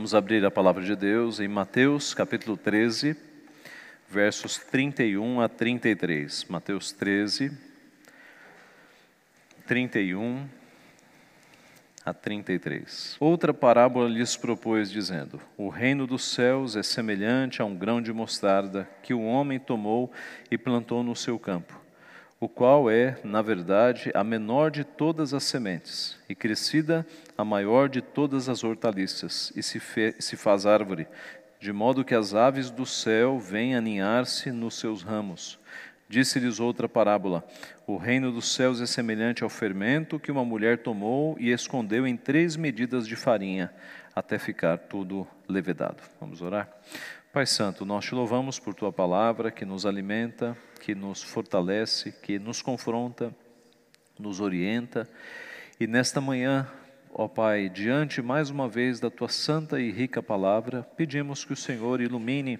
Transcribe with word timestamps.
Vamos 0.00 0.14
abrir 0.14 0.42
a 0.46 0.50
palavra 0.50 0.82
de 0.82 0.96
Deus 0.96 1.40
em 1.40 1.46
Mateus 1.46 2.14
capítulo 2.14 2.56
13, 2.56 3.14
versos 4.08 4.56
31 4.56 5.42
a 5.42 5.46
33. 5.46 6.46
Mateus 6.48 6.90
13, 6.90 7.52
31 9.66 10.48
a 12.02 12.14
33. 12.14 13.18
Outra 13.20 13.52
parábola 13.52 14.08
lhes 14.08 14.38
propôs, 14.38 14.90
dizendo: 14.90 15.38
O 15.54 15.68
reino 15.68 16.06
dos 16.06 16.24
céus 16.24 16.76
é 16.76 16.82
semelhante 16.82 17.60
a 17.60 17.66
um 17.66 17.76
grão 17.76 18.00
de 18.00 18.10
mostarda 18.10 18.88
que 19.02 19.12
o 19.12 19.22
homem 19.22 19.58
tomou 19.58 20.10
e 20.50 20.56
plantou 20.56 21.02
no 21.02 21.14
seu 21.14 21.38
campo 21.38 21.78
o 22.40 22.48
qual 22.48 22.90
é, 22.90 23.18
na 23.22 23.42
verdade, 23.42 24.10
a 24.14 24.24
menor 24.24 24.70
de 24.70 24.82
todas 24.82 25.34
as 25.34 25.44
sementes, 25.44 26.18
e 26.26 26.34
crescida 26.34 27.06
a 27.36 27.44
maior 27.44 27.86
de 27.86 28.00
todas 28.00 28.48
as 28.48 28.64
hortaliças, 28.64 29.52
e 29.54 29.62
se, 29.62 29.78
fe, 29.78 30.14
se 30.18 30.38
faz 30.38 30.64
árvore, 30.64 31.06
de 31.60 31.70
modo 31.70 32.02
que 32.02 32.14
as 32.14 32.34
aves 32.34 32.70
do 32.70 32.86
céu 32.86 33.38
vêm 33.38 33.76
aninhar-se 33.76 34.50
nos 34.50 34.78
seus 34.78 35.02
ramos. 35.02 35.58
Disse-lhes 36.08 36.58
outra 36.58 36.88
parábola: 36.88 37.46
O 37.86 37.98
reino 37.98 38.32
dos 38.32 38.54
céus 38.54 38.80
é 38.80 38.86
semelhante 38.86 39.44
ao 39.44 39.50
fermento 39.50 40.18
que 40.18 40.32
uma 40.32 40.44
mulher 40.44 40.78
tomou 40.78 41.36
e 41.38 41.52
escondeu 41.52 42.06
em 42.06 42.16
três 42.16 42.56
medidas 42.56 43.06
de 43.06 43.16
farinha, 43.16 43.70
até 44.14 44.38
ficar 44.38 44.78
tudo 44.78 45.26
levedado. 45.48 46.02
Vamos 46.20 46.42
orar? 46.42 46.68
Pai 47.32 47.46
Santo, 47.46 47.84
nós 47.84 48.04
te 48.04 48.14
louvamos 48.14 48.58
por 48.58 48.74
tua 48.74 48.92
palavra 48.92 49.50
que 49.50 49.64
nos 49.64 49.86
alimenta, 49.86 50.56
que 50.80 50.94
nos 50.94 51.22
fortalece, 51.22 52.10
que 52.10 52.38
nos 52.38 52.60
confronta, 52.60 53.32
nos 54.18 54.40
orienta. 54.40 55.08
E 55.78 55.86
nesta 55.86 56.20
manhã, 56.20 56.68
ó 57.12 57.28
Pai, 57.28 57.68
diante 57.68 58.20
mais 58.20 58.50
uma 58.50 58.68
vez 58.68 58.98
da 58.98 59.10
tua 59.10 59.28
santa 59.28 59.80
e 59.80 59.90
rica 59.90 60.22
palavra, 60.22 60.82
pedimos 60.96 61.44
que 61.44 61.52
o 61.52 61.56
Senhor 61.56 62.00
ilumine 62.00 62.58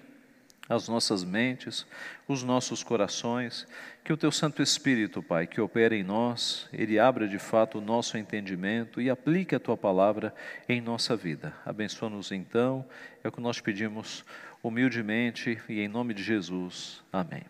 as 0.69 0.87
nossas 0.87 1.23
mentes, 1.23 1.85
os 2.27 2.43
nossos 2.43 2.83
corações, 2.83 3.67
que 4.03 4.13
o 4.13 4.17
teu 4.17 4.31
Santo 4.31 4.61
Espírito, 4.61 5.21
Pai, 5.21 5.45
que 5.45 5.59
opera 5.59 5.95
em 5.95 6.03
nós, 6.03 6.69
ele 6.71 6.97
abra 6.97 7.27
de 7.27 7.37
fato 7.37 7.77
o 7.77 7.81
nosso 7.81 8.17
entendimento 8.17 9.01
e 9.01 9.09
aplique 9.09 9.53
a 9.53 9.59
tua 9.59 9.75
palavra 9.75 10.33
em 10.67 10.79
nossa 10.79 11.15
vida. 11.15 11.53
Abençoa-nos 11.65 12.31
então, 12.31 12.85
é 13.23 13.27
o 13.27 13.31
que 13.31 13.41
nós 13.41 13.59
pedimos 13.59 14.23
humildemente 14.63 15.59
e 15.67 15.81
em 15.81 15.87
nome 15.87 16.13
de 16.13 16.23
Jesus. 16.23 17.03
Amém. 17.11 17.43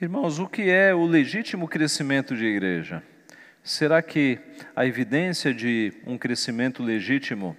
Irmãos, 0.00 0.38
o 0.38 0.48
que 0.48 0.68
é 0.68 0.92
o 0.94 1.06
legítimo 1.06 1.68
crescimento 1.68 2.34
de 2.36 2.44
igreja? 2.44 3.02
Será 3.62 4.02
que 4.02 4.38
a 4.76 4.84
evidência 4.84 5.54
de 5.54 5.92
um 6.06 6.18
crescimento 6.18 6.82
legítimo 6.82 7.56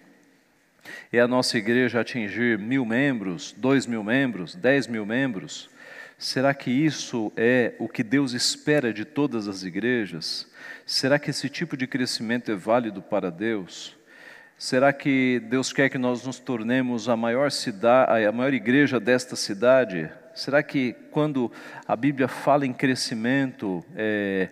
é 1.12 1.20
a 1.20 1.28
nossa 1.28 1.58
igreja 1.58 2.00
atingir 2.00 2.58
mil 2.58 2.86
membros, 2.86 3.54
dois 3.58 3.86
mil 3.86 4.04
membros, 4.04 4.56
dez 4.56 4.88
mil 4.88 5.06
membros? 5.06 5.70
Será 6.18 6.54
que 6.54 6.72
isso 6.72 7.32
é 7.36 7.74
o 7.78 7.90
que 7.90 8.02
Deus 8.02 8.34
espera 8.34 8.94
de 8.94 9.04
todas 9.04 9.48
as 9.48 9.64
igrejas? 9.64 10.50
Será 10.86 11.20
que 11.20 11.30
esse 11.30 11.50
tipo 11.50 11.76
de 11.76 11.88
crescimento 11.88 12.52
é 12.52 12.56
válido 12.56 13.02
para 13.02 13.30
Deus? 13.30 13.98
Será 14.58 14.94
que 14.94 15.42
Deus 15.50 15.74
quer 15.74 15.90
que 15.90 15.98
nós 15.98 16.26
nos 16.26 16.40
tornemos 16.40 17.10
a 17.10 17.18
maior 17.18 17.52
cidade, 17.52 18.26
a 18.26 18.32
maior 18.32 18.54
igreja 18.54 19.00
desta 19.00 19.36
cidade? 19.36 20.10
Será 20.34 20.64
que 20.64 20.94
quando 21.12 21.52
a 21.86 21.96
Bíblia 21.96 22.30
fala 22.30 22.66
em 22.66 22.72
crescimento, 22.72 23.84
é, 23.96 24.50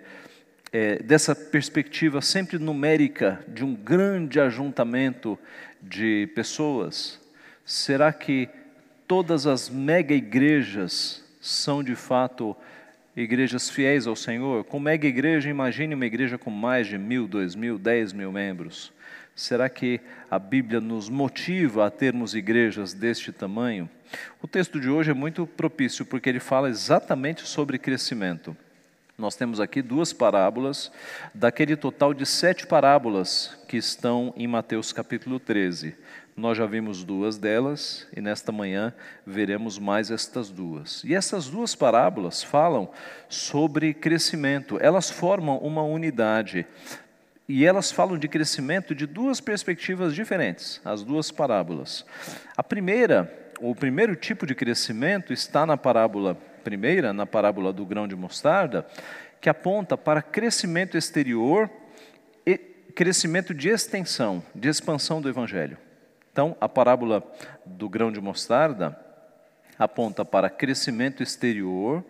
é, 0.74 0.96
dessa 1.04 1.34
perspectiva 1.34 2.20
sempre 2.22 2.58
numérica 2.58 3.40
de 3.48 3.64
um 3.64 3.74
grande 3.74 4.40
ajuntamento 4.40 5.40
de 5.84 6.28
pessoas, 6.34 7.20
será 7.66 8.12
que 8.14 8.50
todas 9.08 9.46
as 9.46 9.70
mega 9.70 10.14
igrejas 10.14 11.24
são 11.42 11.84
de 11.84 11.96
fato 11.96 12.56
igrejas 13.16 13.70
fiéis 13.70 14.08
ao 14.08 14.16
Senhor? 14.16 14.64
Com 14.64 14.80
mega 14.80 15.08
igreja, 15.08 15.50
imagine 15.50 15.94
uma 15.94 16.06
igreja 16.06 16.38
com 16.38 16.50
mais 16.50 16.88
de 16.88 16.98
mil, 16.98 17.28
dois 17.28 17.54
mil, 17.54 17.78
dez 17.78 18.14
mil 18.14 18.32
membros. 18.32 18.92
Será 19.36 19.68
que 19.68 20.00
a 20.30 20.38
Bíblia 20.38 20.80
nos 20.80 21.10
motiva 21.10 21.88
a 21.88 21.92
termos 21.92 22.36
igrejas 22.36 22.94
deste 22.94 23.32
tamanho? 23.32 23.90
O 24.42 24.48
texto 24.48 24.80
de 24.80 24.90
hoje 24.90 25.12
é 25.12 25.14
muito 25.14 25.48
propício 25.48 26.06
porque 26.06 26.30
ele 26.30 26.40
fala 26.40 26.70
exatamente 26.70 27.48
sobre 27.48 27.80
crescimento. 27.80 28.56
Nós 29.24 29.38
temos 29.38 29.62
aqui 29.62 29.82
duas 29.82 30.12
parábolas, 30.12 30.92
daquele 31.34 31.78
total 31.78 32.14
de 32.14 32.26
sete 32.26 32.68
parábolas 32.68 33.58
que 33.70 33.78
estão 33.78 34.34
em 34.36 34.46
Mateus 34.46 34.92
capítulo 34.92 35.40
13. 35.40 35.96
Nós 36.36 36.58
já 36.58 36.66
vimos 36.66 37.06
duas 37.06 37.38
delas 37.38 38.06
e 38.14 38.20
nesta 38.20 38.52
manhã 38.52 38.94
veremos 39.26 39.80
mais 39.80 40.12
estas 40.12 40.50
duas. 40.50 41.06
E 41.06 41.16
essas 41.16 41.48
duas 41.48 41.74
parábolas 41.74 42.44
falam 42.44 42.92
sobre 43.30 43.94
crescimento, 43.94 44.78
elas 44.82 45.10
formam 45.10 45.58
uma 45.60 45.84
unidade. 45.84 46.68
E 47.48 47.66
elas 47.66 47.94
falam 47.94 48.18
de 48.18 48.28
crescimento 48.28 48.94
de 48.94 49.08
duas 49.08 49.40
perspectivas 49.40 50.14
diferentes, 50.14 50.82
as 50.84 51.02
duas 51.02 51.32
parábolas. 51.32 52.06
A 52.58 52.62
primeira, 52.62 53.54
o 53.62 53.74
primeiro 53.74 54.18
tipo 54.18 54.46
de 54.46 54.54
crescimento 54.54 55.32
está 55.32 55.66
na 55.66 55.78
parábola 55.78 56.38
primeira, 56.64 57.14
na 57.14 57.26
parábola 57.26 57.72
do 57.72 57.86
grão 57.86 58.08
de 58.08 58.16
mostarda, 58.16 58.86
que 59.40 59.50
aponta 59.50 59.98
para 59.98 60.22
crescimento 60.22 60.98
exterior 60.98 61.70
e 62.46 62.58
crescimento 62.58 63.54
de 63.54 63.70
extensão, 63.70 64.44
de 64.56 64.70
expansão 64.70 65.22
do 65.22 65.30
evangelho. 65.30 65.78
Então, 66.32 66.56
a 66.60 66.68
parábola 66.68 67.24
do 67.66 67.88
grão 67.88 68.12
de 68.12 68.20
mostarda 68.20 68.98
aponta 69.78 70.24
para 70.26 70.50
crescimento 70.50 71.22
exterior 71.22 72.04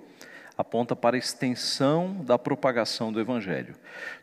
aponta 0.57 0.95
para 0.95 1.17
extensão 1.17 2.23
da 2.23 2.37
propagação 2.37 3.11
do 3.11 3.19
Evangelho. 3.19 3.75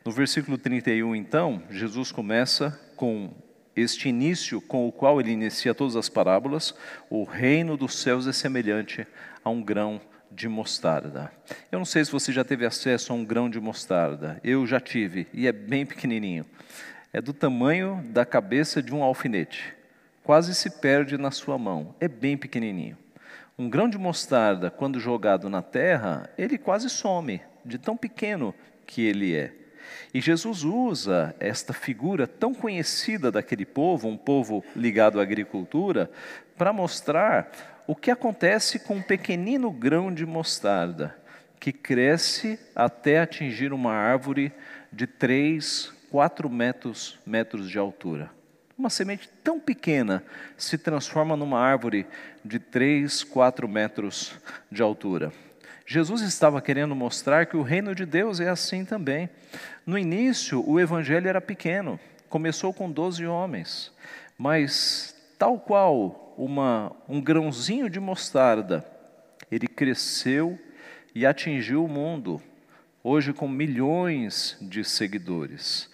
No 0.04 0.12
versículo 0.12 0.56
31, 0.56 1.14
então, 1.16 1.62
Jesus 1.70 2.12
começa 2.12 2.78
com 2.96 3.32
este 3.74 4.08
início 4.08 4.60
com 4.60 4.86
o 4.86 4.92
qual 4.92 5.20
ele 5.20 5.30
inicia 5.30 5.74
todas 5.74 5.96
as 5.96 6.08
parábolas: 6.08 6.74
o 7.08 7.24
reino 7.24 7.76
dos 7.76 7.98
céus 7.98 8.26
é 8.26 8.32
semelhante 8.32 9.06
a 9.44 9.50
um 9.50 9.62
grão 9.62 10.00
de 10.30 10.48
mostarda. 10.48 11.32
Eu 11.70 11.78
não 11.78 11.84
sei 11.84 12.04
se 12.04 12.12
você 12.12 12.32
já 12.32 12.44
teve 12.44 12.64
acesso 12.64 13.12
a 13.12 13.16
um 13.16 13.24
grão 13.24 13.50
de 13.50 13.60
mostarda, 13.60 14.40
eu 14.44 14.66
já 14.66 14.78
tive, 14.78 15.26
e 15.32 15.46
é 15.46 15.52
bem 15.52 15.84
pequenininho. 15.84 16.46
É 17.12 17.20
do 17.20 17.32
tamanho 17.32 18.04
da 18.10 18.24
cabeça 18.24 18.82
de 18.82 18.94
um 18.94 19.02
alfinete, 19.02 19.74
quase 20.22 20.54
se 20.54 20.70
perde 20.80 21.18
na 21.18 21.30
sua 21.30 21.58
mão, 21.58 21.94
é 21.98 22.06
bem 22.06 22.36
pequenininho. 22.36 22.96
Um 23.58 23.68
grão 23.68 23.88
de 23.88 23.98
mostarda, 23.98 24.70
quando 24.70 25.00
jogado 25.00 25.50
na 25.50 25.60
terra, 25.60 26.30
ele 26.38 26.56
quase 26.56 26.88
some, 26.88 27.42
de 27.64 27.78
tão 27.78 27.96
pequeno 27.96 28.54
que 28.86 29.02
ele 29.02 29.34
é. 29.34 29.52
E 30.14 30.20
Jesus 30.20 30.64
usa 30.64 31.34
esta 31.38 31.72
figura 31.72 32.26
tão 32.26 32.54
conhecida 32.54 33.30
daquele 33.30 33.66
povo, 33.66 34.08
um 34.08 34.16
povo 34.16 34.64
ligado 34.74 35.20
à 35.20 35.22
agricultura, 35.22 36.10
para 36.56 36.72
mostrar 36.72 37.50
o 37.86 37.94
que 37.94 38.10
acontece 38.10 38.78
com 38.78 38.96
um 38.96 39.02
pequenino 39.02 39.70
grão 39.70 40.12
de 40.12 40.24
mostarda, 40.24 41.16
que 41.58 41.72
cresce 41.72 42.58
até 42.74 43.20
atingir 43.20 43.72
uma 43.72 43.92
árvore 43.92 44.52
de 44.92 45.06
3, 45.06 45.92
4 46.10 46.48
metros, 46.48 47.18
metros 47.26 47.68
de 47.70 47.78
altura. 47.78 48.30
Uma 48.76 48.88
semente 48.88 49.28
tão 49.44 49.60
pequena 49.60 50.24
se 50.56 50.78
transforma 50.78 51.36
numa 51.36 51.60
árvore 51.60 52.06
de 52.44 52.58
3, 52.58 53.22
4 53.24 53.68
metros 53.68 54.38
de 54.72 54.82
altura. 54.82 55.32
Jesus 55.86 56.22
estava 56.22 56.62
querendo 56.62 56.94
mostrar 56.94 57.46
que 57.46 57.56
o 57.56 57.62
reino 57.62 57.94
de 57.94 58.06
Deus 58.06 58.40
é 58.40 58.48
assim 58.48 58.84
também. 58.84 59.28
No 59.84 59.98
início, 59.98 60.66
o 60.66 60.80
evangelho 60.80 61.28
era 61.28 61.40
pequeno, 61.40 61.98
começou 62.28 62.72
com 62.72 62.90
12 62.90 63.26
homens, 63.26 63.92
mas 64.38 65.14
tal 65.36 65.58
qual 65.58 66.29
uma, 66.44 66.90
um 67.06 67.20
grãozinho 67.20 67.90
de 67.90 68.00
mostarda, 68.00 68.82
ele 69.52 69.66
cresceu 69.66 70.58
e 71.14 71.26
atingiu 71.26 71.84
o 71.84 71.88
mundo, 71.88 72.40
hoje 73.04 73.34
com 73.34 73.46
milhões 73.46 74.56
de 74.58 74.82
seguidores. 74.82 75.90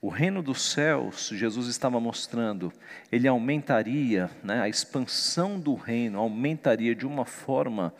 O 0.00 0.10
reino 0.10 0.42
dos 0.42 0.60
céus, 0.60 1.30
Jesus 1.32 1.66
estava 1.68 1.98
mostrando, 1.98 2.70
ele 3.10 3.26
aumentaria, 3.26 4.30
né, 4.44 4.60
a 4.60 4.68
expansão 4.68 5.58
do 5.58 5.74
reino 5.74 6.18
aumentaria 6.18 6.94
de 6.94 7.06
uma 7.06 7.24
forma 7.24 7.94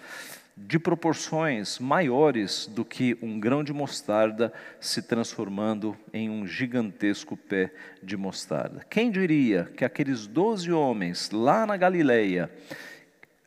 de 0.57 0.79
proporções 0.79 1.79
maiores 1.79 2.67
do 2.67 2.83
que 2.83 3.17
um 3.21 3.39
grão 3.39 3.63
de 3.63 3.75
mostarda 3.75 4.51
se 4.81 5.03
transformando 5.03 5.95
em 6.13 6.31
um 6.31 6.47
gigantesco 6.47 7.37
pé 7.37 7.71
de 8.03 8.17
mostarda. 8.17 8.85
Quem 8.89 9.11
diria 9.11 9.71
que 9.77 9.85
aqueles 9.85 10.27
doze 10.27 10.73
homens 10.73 11.31
lá 11.31 11.67
na 11.67 11.77
Galileia, 11.77 12.51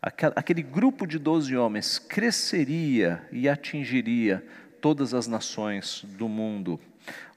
aquele 0.02 0.62
grupo 0.62 1.08
de 1.08 1.18
doze 1.18 1.58
homens 1.58 1.98
cresceria 1.98 3.28
e 3.32 3.50
atingiria 3.50 4.46
todas 4.80 5.14
as 5.14 5.26
nações 5.26 6.06
do 6.18 6.30
mundo. 6.30 6.80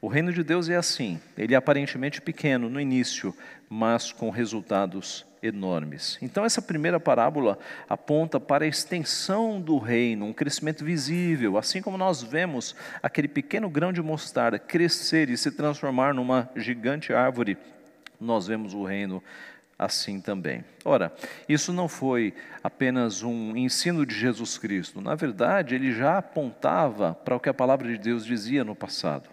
O 0.01 0.09
reino 0.09 0.33
de 0.33 0.43
Deus 0.43 0.69
é 0.69 0.77
assim, 0.77 1.21
ele 1.39 1.55
é 1.55 1.57
aparentemente 1.57 2.21
pequeno 2.21 2.69
no 2.69 2.81
início, 2.81 3.35
mas 3.69 4.11
com 4.11 4.31
resultados 4.31 5.25
enormes. 5.43 6.19
Então, 6.23 6.45
essa 6.45 6.63
primeira 6.63 7.01
parábola 7.01 7.59
aponta 7.89 8.39
para 8.39 8.65
a 8.65 8.69
extensão 8.69 9.61
do 9.61 9.79
reino, 9.79 10.27
um 10.27 10.33
crescimento 10.33 10.85
visível, 10.85 11.57
assim 11.59 11.83
como 11.83 11.99
nós 11.99 12.23
vemos 12.23 12.77
aquele 13.03 13.29
pequeno 13.29 13.69
grão 13.69 13.93
de 13.93 14.03
mostarda 14.03 14.59
crescer 14.59 15.29
e 15.29 15.37
se 15.37 15.51
transformar 15.51 16.15
numa 16.15 16.51
gigante 16.55 17.13
árvore, 17.13 17.59
nós 18.21 18.47
vemos 18.47 18.73
o 18.75 18.85
reino 18.85 19.23
assim 19.79 20.21
também. 20.21 20.65
Ora, 20.85 21.13
isso 21.49 21.73
não 21.73 21.89
foi 21.89 22.35
apenas 22.63 23.23
um 23.23 23.57
ensino 23.57 24.07
de 24.07 24.15
Jesus 24.15 24.59
Cristo, 24.59 25.01
na 25.01 25.15
verdade, 25.15 25.75
ele 25.75 25.93
já 25.93 26.19
apontava 26.19 27.15
para 27.15 27.35
o 27.35 27.41
que 27.41 27.49
a 27.49 27.55
palavra 27.55 27.89
de 27.89 27.99
Deus 27.99 28.25
dizia 28.25 28.63
no 28.63 28.77
passado 28.77 29.32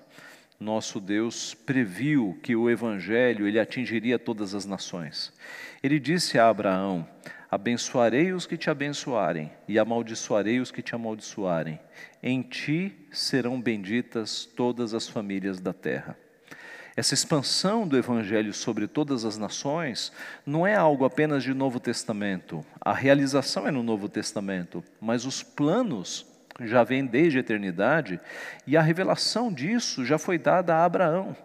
nosso 0.60 1.00
Deus 1.00 1.54
previu 1.54 2.38
que 2.44 2.56
o 2.56 2.70
evangelho 2.70 3.48
ele 3.48 3.60
atingiria 3.60 4.20
todas 4.20 4.54
as 4.54 4.66
nações. 4.66 5.32
Ele 5.82 6.00
disse 6.00 6.38
a 6.38 6.50
Abraão: 6.50 7.08
Abençoarei 7.50 8.34
os 8.34 8.46
que 8.46 8.58
te 8.58 8.70
abençoarem 8.70 9.52
e 9.68 9.80
amaldiçoarei 9.80 10.60
os 10.60 10.70
que 10.70 10.82
te 10.82 10.94
amaldiçoarem. 10.94 11.80
Em 12.22 12.42
ti 12.42 12.94
serão 13.12 13.60
benditas 13.62 14.46
todas 14.46 14.94
as 14.94 15.08
famílias 15.08 15.60
da 15.60 15.74
terra. 15.74 16.18
Essa 16.96 17.14
expansão 17.14 17.88
do 17.88 17.98
Evangelho 17.98 18.54
sobre 18.54 18.86
todas 18.86 19.24
as 19.24 19.38
nações 19.38 20.12
não 20.46 20.68
é 20.68 20.76
algo 20.76 21.06
apenas 21.06 21.44
de 21.44 21.54
Novo 21.54 21.80
Testamento. 21.80 22.66
A 22.82 22.94
realização 22.94 23.66
é 23.66 23.72
no 23.72 23.82
Novo 23.82 24.10
Testamento, 24.10 24.84
mas 25.00 25.24
os 25.24 25.42
planos 25.42 26.29
já 26.62 26.84
vem 26.84 27.06
desde 27.06 27.38
a 27.38 27.42
eternidade, 27.42 28.20
e 28.66 28.76
a 28.76 28.82
revelação 28.82 29.52
disso 29.52 30.06
já 30.06 30.18
foi 30.18 30.38
dada 30.38 30.76
a 30.76 30.86
Abraão. 30.86 31.36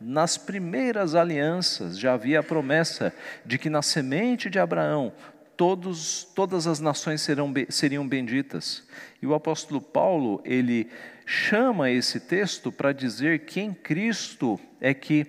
Nas 0.00 0.36
primeiras 0.36 1.14
alianças 1.14 1.98
já 1.98 2.14
havia 2.14 2.40
a 2.40 2.42
promessa 2.42 3.14
de 3.46 3.58
que 3.58 3.70
na 3.70 3.82
semente 3.82 4.50
de 4.50 4.58
Abraão 4.58 5.12
todos, 5.56 6.24
todas 6.34 6.66
as 6.66 6.80
nações 6.80 7.20
serão, 7.20 7.52
seriam 7.68 8.06
benditas. 8.06 8.82
E 9.20 9.26
o 9.26 9.34
apóstolo 9.34 9.80
Paulo, 9.80 10.40
ele 10.44 10.90
chama 11.24 11.90
esse 11.90 12.18
texto 12.18 12.72
para 12.72 12.92
dizer 12.92 13.44
que 13.44 13.60
em 13.60 13.72
Cristo 13.72 14.58
é 14.80 14.92
que 14.92 15.24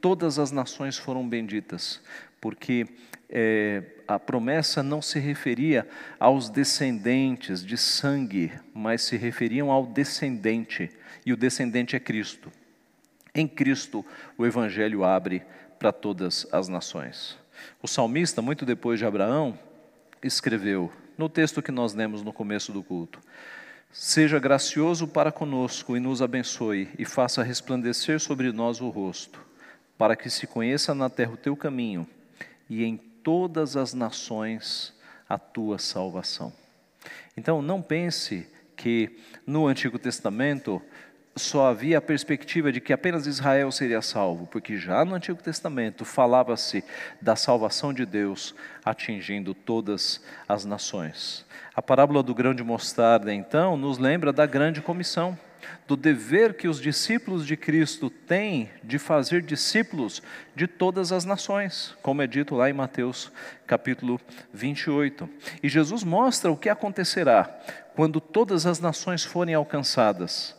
todas 0.00 0.38
as 0.38 0.50
nações 0.50 0.96
foram 0.96 1.26
benditas, 1.26 2.00
porque 2.40 2.86
é, 3.30 3.82
a 4.06 4.18
promessa 4.18 4.82
não 4.82 5.02
se 5.02 5.18
referia 5.18 5.86
aos 6.18 6.48
descendentes 6.48 7.64
de 7.64 7.76
sangue, 7.76 8.52
mas 8.72 9.02
se 9.02 9.16
referiam 9.16 9.70
ao 9.70 9.84
descendente, 9.84 10.90
e 11.26 11.32
o 11.32 11.36
descendente 11.36 11.94
é 11.94 12.00
Cristo. 12.00 12.50
Em 13.34 13.46
Cristo, 13.46 14.04
o 14.36 14.46
Evangelho 14.46 15.04
abre 15.04 15.42
para 15.78 15.92
todas 15.92 16.46
as 16.50 16.68
nações. 16.68 17.36
O 17.82 17.86
salmista, 17.86 18.40
muito 18.40 18.64
depois 18.64 18.98
de 18.98 19.04
Abraão, 19.04 19.58
escreveu, 20.22 20.90
no 21.16 21.28
texto 21.28 21.62
que 21.62 21.70
nós 21.70 21.94
lemos 21.94 22.22
no 22.22 22.32
começo 22.32 22.72
do 22.72 22.82
culto: 22.82 23.20
Seja 23.92 24.38
gracioso 24.38 25.06
para 25.06 25.30
conosco 25.30 25.96
e 25.96 26.00
nos 26.00 26.22
abençoe, 26.22 26.88
e 26.98 27.04
faça 27.04 27.42
resplandecer 27.42 28.18
sobre 28.20 28.50
nós 28.52 28.80
o 28.80 28.88
rosto, 28.88 29.44
para 29.98 30.16
que 30.16 30.30
se 30.30 30.46
conheça 30.46 30.94
na 30.94 31.10
terra 31.10 31.32
o 31.32 31.36
teu 31.36 31.56
caminho, 31.56 32.06
e 32.70 32.84
em 32.84 32.96
todas 33.22 33.76
as 33.76 33.94
nações 33.94 34.94
a 35.28 35.38
tua 35.38 35.78
salvação. 35.78 36.52
Então, 37.36 37.60
não 37.60 37.82
pense 37.82 38.48
que 38.76 39.18
no 39.46 39.66
Antigo 39.66 39.98
Testamento 39.98 40.80
só 41.36 41.68
havia 41.68 41.98
a 41.98 42.02
perspectiva 42.02 42.72
de 42.72 42.80
que 42.80 42.92
apenas 42.92 43.26
Israel 43.26 43.70
seria 43.70 44.02
salvo, 44.02 44.46
porque 44.46 44.76
já 44.76 45.04
no 45.04 45.14
Antigo 45.14 45.40
Testamento 45.40 46.04
falava-se 46.04 46.82
da 47.20 47.36
salvação 47.36 47.92
de 47.92 48.04
Deus 48.04 48.54
atingindo 48.84 49.54
todas 49.54 50.20
as 50.48 50.64
nações. 50.64 51.46
A 51.74 51.80
parábola 51.80 52.22
do 52.22 52.34
grão 52.34 52.54
de 52.54 52.64
mostarda, 52.64 53.32
então, 53.32 53.76
nos 53.76 53.98
lembra 53.98 54.32
da 54.32 54.46
grande 54.46 54.80
comissão 54.80 55.38
do 55.86 55.96
dever 55.96 56.54
que 56.54 56.68
os 56.68 56.80
discípulos 56.80 57.46
de 57.46 57.56
Cristo 57.56 58.10
têm 58.10 58.70
de 58.82 58.98
fazer 58.98 59.42
discípulos 59.42 60.22
de 60.54 60.66
todas 60.66 61.12
as 61.12 61.24
nações, 61.24 61.96
como 62.02 62.22
é 62.22 62.26
dito 62.26 62.54
lá 62.54 62.68
em 62.68 62.72
Mateus 62.72 63.32
capítulo 63.66 64.20
28. 64.52 65.28
E 65.62 65.68
Jesus 65.68 66.04
mostra 66.04 66.50
o 66.50 66.56
que 66.56 66.68
acontecerá 66.68 67.44
quando 67.94 68.20
todas 68.20 68.66
as 68.66 68.78
nações 68.78 69.24
forem 69.24 69.54
alcançadas, 69.54 70.56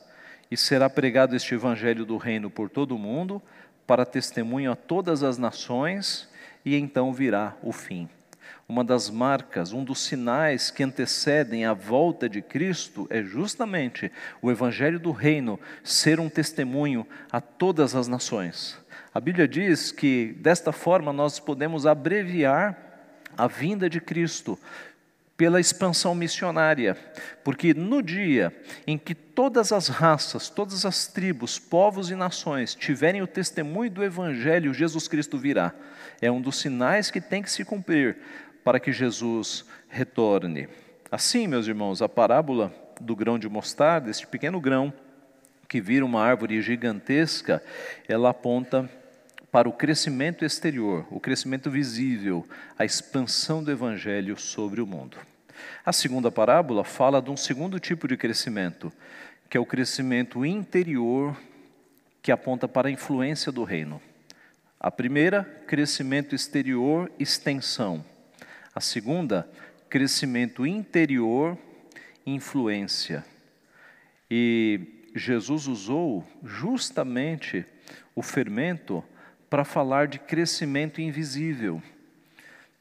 e 0.51 0.57
será 0.57 0.89
pregado 0.89 1.35
este 1.35 1.53
evangelho 1.53 2.05
do 2.05 2.17
reino 2.17 2.49
por 2.49 2.69
todo 2.69 2.95
o 2.95 2.99
mundo, 2.99 3.41
para 3.85 4.05
testemunho 4.05 4.71
a 4.71 4.75
todas 4.75 5.23
as 5.23 5.37
nações, 5.37 6.27
e 6.65 6.75
então 6.75 7.13
virá 7.13 7.55
o 7.61 7.71
fim 7.71 8.09
uma 8.69 8.83
das 8.83 9.09
marcas, 9.09 9.73
um 9.73 9.83
dos 9.83 9.99
sinais 9.99 10.69
que 10.69 10.83
antecedem 10.83 11.65
a 11.65 11.73
volta 11.73 12.29
de 12.29 12.39
Cristo 12.39 13.07
é 13.09 13.23
justamente 13.23 14.11
o 14.43 14.51
Evangelho 14.51 14.99
do 14.99 15.11
Reino 15.11 15.59
ser 15.83 16.19
um 16.19 16.29
testemunho 16.29 17.05
a 17.31 17.41
todas 17.41 17.95
as 17.95 18.07
nações. 18.07 18.77
A 19.11 19.19
Bíblia 19.19 19.47
diz 19.47 19.91
que 19.91 20.37
desta 20.39 20.71
forma 20.71 21.11
nós 21.11 21.39
podemos 21.39 21.87
abreviar 21.87 22.77
a 23.35 23.47
vinda 23.47 23.89
de 23.89 23.99
Cristo 23.99 24.57
pela 25.35 25.59
expansão 25.59 26.13
missionária, 26.13 26.95
porque 27.43 27.73
no 27.73 28.03
dia 28.03 28.53
em 28.85 28.99
que 28.99 29.15
todas 29.15 29.71
as 29.71 29.87
raças, 29.87 30.47
todas 30.47 30.85
as 30.85 31.07
tribos, 31.07 31.57
povos 31.57 32.11
e 32.11 32.15
nações 32.15 32.75
tiverem 32.75 33.23
o 33.23 33.27
testemunho 33.27 33.89
do 33.89 34.03
Evangelho, 34.03 34.75
Jesus 34.75 35.07
Cristo 35.07 35.39
virá. 35.39 35.73
É 36.21 36.29
um 36.29 36.41
dos 36.41 36.59
sinais 36.59 37.09
que 37.09 37.21
tem 37.21 37.41
que 37.41 37.49
se 37.49 37.63
cumprir 37.63 38.17
para 38.63 38.79
que 38.79 38.91
Jesus 38.91 39.65
retorne. 39.87 40.67
Assim, 41.11 41.47
meus 41.47 41.67
irmãos, 41.67 42.01
a 42.01 42.09
parábola 42.09 42.73
do 42.99 43.15
grão 43.15 43.39
de 43.39 43.49
mostarda, 43.49 44.09
este 44.09 44.27
pequeno 44.27 44.59
grão 44.59 44.93
que 45.67 45.79
vira 45.79 46.05
uma 46.05 46.21
árvore 46.21 46.61
gigantesca, 46.61 47.63
ela 48.07 48.31
aponta 48.31 48.89
para 49.51 49.69
o 49.69 49.73
crescimento 49.73 50.45
exterior, 50.45 51.05
o 51.09 51.19
crescimento 51.19 51.69
visível, 51.69 52.47
a 52.77 52.85
expansão 52.85 53.63
do 53.63 53.71
evangelho 53.71 54.37
sobre 54.37 54.81
o 54.81 54.87
mundo. 54.87 55.17
A 55.85 55.91
segunda 55.91 56.31
parábola 56.31 56.83
fala 56.83 57.21
de 57.21 57.31
um 57.31 57.37
segundo 57.37 57.79
tipo 57.79 58.07
de 58.07 58.15
crescimento, 58.15 58.91
que 59.49 59.57
é 59.57 59.59
o 59.59 59.65
crescimento 59.65 60.45
interior, 60.45 61.35
que 62.21 62.31
aponta 62.31 62.67
para 62.67 62.87
a 62.87 62.91
influência 62.91 63.51
do 63.51 63.63
reino. 63.63 64.01
A 64.79 64.91
primeira, 64.91 65.43
crescimento 65.67 66.35
exterior, 66.35 67.11
extensão. 67.19 68.03
A 68.79 68.81
segunda, 68.81 69.45
crescimento 69.89 70.65
interior, 70.65 71.57
influência. 72.25 73.25
E 74.31 75.03
Jesus 75.13 75.67
usou 75.67 76.25
justamente 76.45 77.65
o 78.15 78.21
fermento 78.21 79.03
para 79.49 79.65
falar 79.65 80.07
de 80.07 80.17
crescimento 80.17 81.01
invisível. 81.01 81.83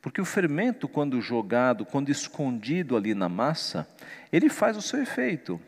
Porque 0.00 0.20
o 0.20 0.24
fermento, 0.24 0.86
quando 0.86 1.20
jogado, 1.20 1.84
quando 1.84 2.10
escondido 2.10 2.96
ali 2.96 3.12
na 3.12 3.28
massa, 3.28 3.84
ele 4.32 4.48
faz 4.48 4.76
o 4.76 4.82
seu 4.82 5.02
efeito, 5.02 5.60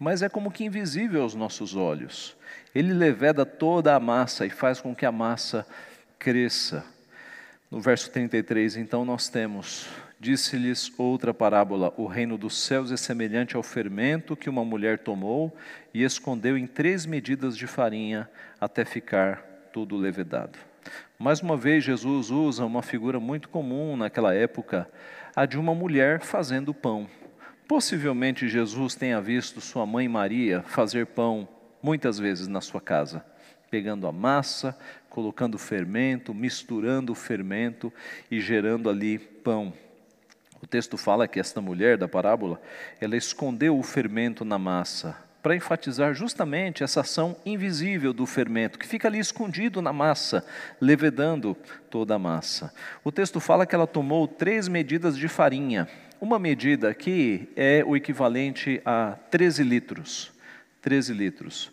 mas 0.00 0.20
é 0.20 0.28
como 0.28 0.50
que 0.50 0.64
invisível 0.64 1.22
aos 1.22 1.36
nossos 1.36 1.76
olhos. 1.76 2.36
Ele 2.74 2.92
leveda 2.92 3.46
toda 3.46 3.94
a 3.94 4.00
massa 4.00 4.44
e 4.44 4.50
faz 4.50 4.80
com 4.80 4.96
que 4.96 5.06
a 5.06 5.12
massa 5.12 5.64
cresça. 6.18 6.84
No 7.70 7.78
verso 7.78 8.10
33, 8.10 8.76
então, 8.78 9.04
nós 9.04 9.28
temos: 9.28 9.88
Disse-lhes 10.18 10.92
outra 10.98 11.32
parábola: 11.32 11.94
O 11.96 12.06
reino 12.06 12.36
dos 12.36 12.58
céus 12.58 12.90
é 12.90 12.96
semelhante 12.96 13.54
ao 13.54 13.62
fermento 13.62 14.36
que 14.36 14.50
uma 14.50 14.64
mulher 14.64 14.98
tomou 14.98 15.56
e 15.94 16.02
escondeu 16.02 16.58
em 16.58 16.66
três 16.66 17.06
medidas 17.06 17.56
de 17.56 17.68
farinha 17.68 18.28
até 18.60 18.84
ficar 18.84 19.42
tudo 19.72 19.96
levedado. 19.96 20.58
Mais 21.16 21.40
uma 21.40 21.56
vez, 21.56 21.84
Jesus 21.84 22.30
usa 22.30 22.64
uma 22.64 22.82
figura 22.82 23.20
muito 23.20 23.48
comum 23.48 23.96
naquela 23.96 24.34
época, 24.34 24.90
a 25.36 25.46
de 25.46 25.56
uma 25.56 25.74
mulher 25.74 26.20
fazendo 26.22 26.74
pão. 26.74 27.06
Possivelmente 27.68 28.48
Jesus 28.48 28.96
tenha 28.96 29.20
visto 29.20 29.60
sua 29.60 29.86
mãe 29.86 30.08
Maria 30.08 30.62
fazer 30.62 31.06
pão 31.06 31.48
muitas 31.80 32.18
vezes 32.18 32.48
na 32.48 32.60
sua 32.60 32.80
casa, 32.80 33.24
pegando 33.70 34.06
a 34.06 34.12
massa, 34.12 34.76
colocando 35.08 35.58
fermento, 35.58 36.34
misturando 36.34 37.12
o 37.12 37.14
fermento 37.14 37.92
e 38.30 38.40
gerando 38.40 38.90
ali 38.90 39.18
pão. 39.18 39.72
O 40.62 40.66
texto 40.66 40.98
fala 40.98 41.26
que 41.26 41.40
esta 41.40 41.60
mulher 41.60 41.96
da 41.96 42.06
parábola, 42.06 42.60
ela 43.00 43.16
escondeu 43.16 43.78
o 43.78 43.82
fermento 43.82 44.44
na 44.44 44.58
massa, 44.58 45.16
para 45.42 45.56
enfatizar 45.56 46.12
justamente 46.12 46.84
essa 46.84 47.00
ação 47.00 47.34
invisível 47.46 48.12
do 48.12 48.26
fermento, 48.26 48.78
que 48.78 48.86
fica 48.86 49.08
ali 49.08 49.18
escondido 49.18 49.80
na 49.80 49.92
massa, 49.92 50.44
levedando 50.78 51.56
toda 51.88 52.14
a 52.14 52.18
massa. 52.18 52.74
O 53.02 53.10
texto 53.10 53.40
fala 53.40 53.64
que 53.64 53.74
ela 53.74 53.86
tomou 53.86 54.28
três 54.28 54.68
medidas 54.68 55.16
de 55.16 55.28
farinha. 55.28 55.88
Uma 56.20 56.38
medida 56.38 56.90
aqui 56.90 57.48
é 57.56 57.82
o 57.86 57.96
equivalente 57.96 58.82
a 58.84 59.16
13 59.30 59.62
litros. 59.62 60.30
13 60.82 61.14
litros. 61.14 61.70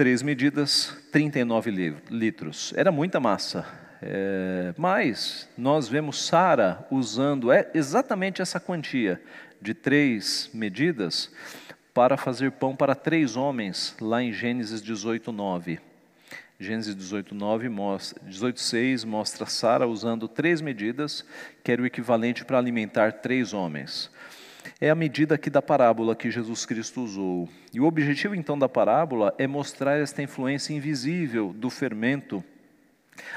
Três 0.00 0.22
medidas, 0.22 0.96
39 1.12 1.92
litros. 2.08 2.72
Era 2.74 2.90
muita 2.90 3.20
massa. 3.20 3.66
É, 4.00 4.72
mas 4.78 5.46
nós 5.58 5.90
vemos 5.90 6.24
Sara 6.24 6.86
usando 6.90 7.52
é, 7.52 7.70
exatamente 7.74 8.40
essa 8.40 8.58
quantia 8.58 9.20
de 9.60 9.74
três 9.74 10.48
medidas 10.54 11.30
para 11.92 12.16
fazer 12.16 12.52
pão 12.52 12.74
para 12.74 12.94
três 12.94 13.36
homens, 13.36 13.94
lá 14.00 14.22
em 14.22 14.32
Gênesis 14.32 14.80
18, 14.80 15.30
9. 15.32 15.78
Gênesis 16.58 16.96
18, 16.96 17.34
9 17.34 17.68
mostra, 17.68 18.22
18, 18.26 18.58
6 18.58 19.04
mostra 19.04 19.44
Sara 19.44 19.86
usando 19.86 20.26
três 20.26 20.62
medidas, 20.62 21.26
que 21.62 21.70
era 21.70 21.82
o 21.82 21.84
equivalente 21.84 22.42
para 22.42 22.56
alimentar 22.56 23.12
três 23.20 23.52
homens. 23.52 24.10
É 24.80 24.90
a 24.90 24.94
medida 24.94 25.34
aqui 25.34 25.50
da 25.50 25.62
parábola 25.62 26.16
que 26.16 26.30
Jesus 26.30 26.66
Cristo 26.66 27.02
usou. 27.02 27.48
E 27.72 27.80
o 27.80 27.84
objetivo 27.84 28.34
então 28.34 28.58
da 28.58 28.68
parábola 28.68 29.34
é 29.38 29.46
mostrar 29.46 29.98
esta 29.98 30.22
influência 30.22 30.74
invisível 30.74 31.52
do 31.52 31.70
fermento 31.70 32.44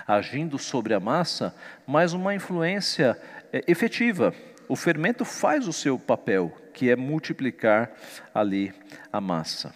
agindo 0.07 0.57
sobre 0.57 0.93
a 0.93 0.99
massa, 0.99 1.55
mas 1.85 2.13
uma 2.13 2.33
influência 2.33 3.19
é, 3.51 3.63
efetiva. 3.67 4.33
O 4.67 4.75
fermento 4.75 5.25
faz 5.25 5.67
o 5.67 5.73
seu 5.73 5.99
papel, 5.99 6.55
que 6.73 6.89
é 6.89 6.95
multiplicar 6.95 7.91
ali 8.33 8.73
a 9.11 9.19
massa. 9.19 9.73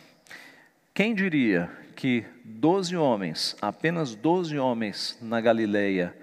Quem 0.94 1.14
diria 1.14 1.70
que 1.96 2.26
doze 2.44 2.96
homens, 2.96 3.56
apenas 3.62 4.16
doze 4.16 4.58
homens 4.58 5.18
na 5.22 5.42
Galileia, 5.42 6.16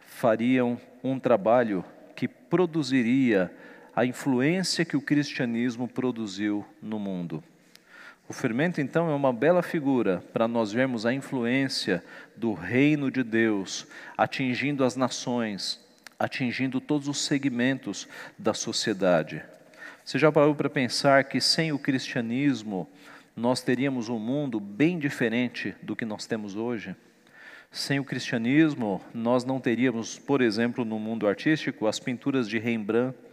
fariam 0.00 0.80
um 1.02 1.18
trabalho 1.18 1.84
que 2.16 2.26
produziria 2.26 3.52
a 3.98 4.06
influência 4.06 4.84
que 4.84 4.96
o 4.96 5.00
cristianismo 5.00 5.88
produziu 5.88 6.64
no 6.80 7.00
mundo? 7.00 7.42
O 8.28 8.32
fermento, 8.32 8.80
então, 8.80 9.10
é 9.10 9.12
uma 9.12 9.32
bela 9.32 9.60
figura 9.60 10.22
para 10.32 10.46
nós 10.46 10.70
vermos 10.70 11.04
a 11.04 11.12
influência 11.12 12.04
do 12.36 12.52
reino 12.52 13.10
de 13.10 13.24
Deus 13.24 13.88
atingindo 14.16 14.84
as 14.84 14.94
nações, 14.94 15.84
atingindo 16.16 16.80
todos 16.80 17.08
os 17.08 17.24
segmentos 17.24 18.06
da 18.38 18.54
sociedade. 18.54 19.42
Você 20.04 20.16
já 20.16 20.30
parou 20.30 20.54
para 20.54 20.70
pensar 20.70 21.24
que 21.24 21.40
sem 21.40 21.72
o 21.72 21.78
cristianismo 21.78 22.88
nós 23.34 23.62
teríamos 23.62 24.08
um 24.08 24.20
mundo 24.20 24.60
bem 24.60 24.96
diferente 24.96 25.74
do 25.82 25.96
que 25.96 26.04
nós 26.04 26.24
temos 26.24 26.54
hoje? 26.54 26.94
Sem 27.72 27.98
o 27.98 28.04
cristianismo, 28.04 29.02
nós 29.12 29.44
não 29.44 29.58
teríamos, 29.58 30.20
por 30.20 30.40
exemplo, 30.40 30.84
no 30.84 31.00
mundo 31.00 31.26
artístico, 31.26 31.88
as 31.88 31.98
pinturas 31.98 32.48
de 32.48 32.60
Rembrandt, 32.60 33.26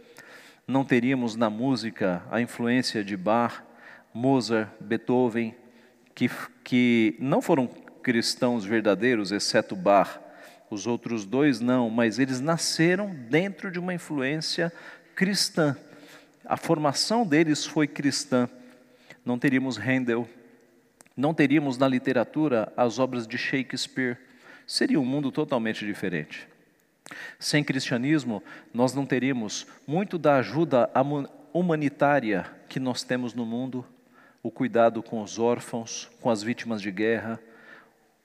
não 0.66 0.84
teríamos 0.84 1.36
na 1.36 1.48
música 1.48 2.24
a 2.30 2.40
influência 2.40 3.04
de 3.04 3.16
Bach, 3.16 3.62
Mozart, 4.12 4.68
Beethoven, 4.80 5.54
que, 6.14 6.28
que 6.64 7.16
não 7.20 7.40
foram 7.40 7.68
cristãos 8.02 8.64
verdadeiros, 8.64 9.30
exceto 9.30 9.76
Bach. 9.76 10.18
Os 10.68 10.86
outros 10.86 11.24
dois 11.24 11.60
não, 11.60 11.88
mas 11.88 12.18
eles 12.18 12.40
nasceram 12.40 13.14
dentro 13.14 13.70
de 13.70 13.78
uma 13.78 13.94
influência 13.94 14.72
cristã. 15.14 15.76
A 16.44 16.56
formação 16.56 17.24
deles 17.24 17.64
foi 17.64 17.86
cristã. 17.86 18.48
Não 19.24 19.38
teríamos 19.38 19.76
Handel, 19.76 20.28
não 21.16 21.32
teríamos 21.32 21.78
na 21.78 21.86
literatura 21.86 22.72
as 22.76 22.98
obras 22.98 23.26
de 23.26 23.38
Shakespeare. 23.38 24.18
Seria 24.66 24.98
um 25.00 25.04
mundo 25.04 25.30
totalmente 25.30 25.86
diferente. 25.86 26.48
Sem 27.38 27.62
cristianismo, 27.62 28.42
nós 28.72 28.94
não 28.94 29.06
teríamos 29.06 29.66
muito 29.86 30.18
da 30.18 30.36
ajuda 30.36 30.90
humanitária 31.52 32.46
que 32.68 32.80
nós 32.80 33.02
temos 33.02 33.34
no 33.34 33.46
mundo 33.46 33.84
o 34.42 34.50
cuidado 34.50 35.02
com 35.02 35.22
os 35.22 35.38
órfãos, 35.38 36.10
com 36.20 36.30
as 36.30 36.42
vítimas 36.42 36.80
de 36.80 36.90
guerra, 36.90 37.40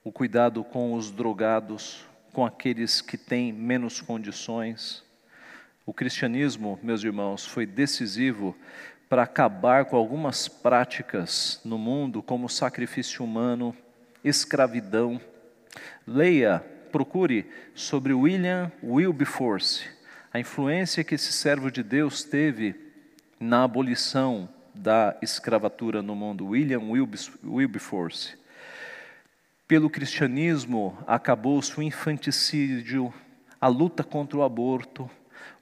o 0.04 0.12
cuidado 0.12 0.64
com 0.64 0.94
os 0.94 1.12
drogados, 1.12 2.06
com 2.34 2.46
aqueles 2.46 3.02
que 3.02 3.18
têm 3.18 3.52
menos 3.52 4.02
condições. 4.02 5.04
O 5.86 5.94
cristianismo, 5.94 6.80
meus 6.82 7.04
irmãos, 7.04 7.46
foi 7.46 7.66
decisivo 7.66 8.56
para 9.10 9.24
acabar 9.24 9.86
com 9.86 9.98
algumas 9.98 10.48
práticas 10.48 11.60
no 11.66 11.78
mundo, 11.78 12.22
como 12.22 12.48
sacrifício 12.48 13.26
humano, 13.26 13.76
escravidão. 14.24 15.20
Leia, 16.08 16.64
procure 16.92 17.50
sobre 17.74 18.14
William 18.14 18.72
Wilberforce, 18.84 19.90
a 20.34 20.40
influência 20.40 21.04
que 21.04 21.16
esse 21.16 21.32
servo 21.32 21.72
de 21.72 21.82
Deus 21.82 22.24
teve 22.24 22.76
na 23.40 23.64
abolição 23.64 24.50
da 24.76 25.18
escravatura 25.22 26.02
no 26.02 26.16
mundo, 26.16 26.48
William 26.48 26.82
Wilberforce. 27.44 28.38
Pelo 29.68 29.90
cristianismo, 29.90 30.98
acabou-se 31.08 31.78
o 31.80 31.82
infanticídio, 31.82 33.14
a 33.60 33.68
luta 33.68 34.04
contra 34.04 34.38
o 34.38 34.44
aborto. 34.44 35.10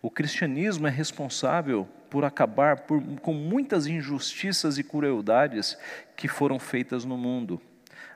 O 0.02 0.10
cristianismo 0.10 0.88
é 0.88 0.90
responsável 0.90 1.88
por 2.10 2.26
acabar 2.26 2.82
por, 2.82 3.02
com 3.22 3.34
muitas 3.34 3.86
injustiças 3.86 4.78
e 4.78 4.84
crueldades 4.84 5.78
que 6.16 6.28
foram 6.28 6.58
feitas 6.58 7.06
no 7.06 7.18
mundo. 7.18 7.62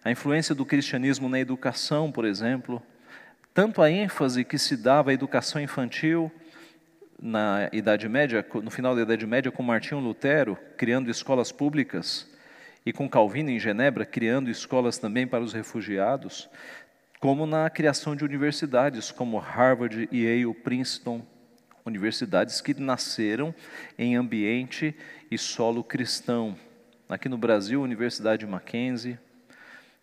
A 0.04 0.12
influência 0.12 0.54
do 0.54 0.66
cristianismo 0.66 1.30
na 1.30 1.40
educação, 1.40 2.12
por 2.12 2.26
exemplo, 2.26 2.82
tanto 3.54 3.82
a 3.82 3.92
ênfase 3.92 4.44
que 4.44 4.58
se 4.58 4.76
dava 4.76 5.12
à 5.12 5.14
educação 5.14 5.62
infantil, 5.62 6.32
na 7.22 7.70
Idade 7.72 8.10
Média, 8.10 8.46
no 8.64 8.72
final 8.72 8.96
da 8.96 9.04
Idade 9.04 9.26
Média, 9.26 9.52
com 9.52 9.64
Martinho 9.64 10.02
Lutero, 10.02 10.58
criando 10.76 11.10
escolas 11.10 11.52
públicas, 11.52 12.30
e 12.86 12.92
com 12.92 13.08
Calvino 13.08 13.50
em 13.50 13.60
Genebra, 13.60 14.06
criando 14.06 14.50
escolas 14.50 14.98
também 14.98 15.26
para 15.26 15.44
os 15.44 15.54
refugiados, 15.54 16.50
como 17.20 17.46
na 17.46 17.70
criação 17.70 18.14
de 18.16 18.26
universidades 18.26 19.10
como 19.10 19.38
Harvard, 19.38 20.10
Yale, 20.12 20.54
Princeton, 20.54 21.26
universidades 21.86 22.60
que 22.60 22.74
nasceram 22.74 23.56
em 23.98 24.18
ambiente 24.18 24.94
e 25.32 25.38
solo 25.38 25.84
cristão. 25.84 26.58
Aqui 27.08 27.30
no 27.30 27.38
Brasil, 27.38 27.82
Universidade 27.82 28.46
Mackenzie, 28.46 29.18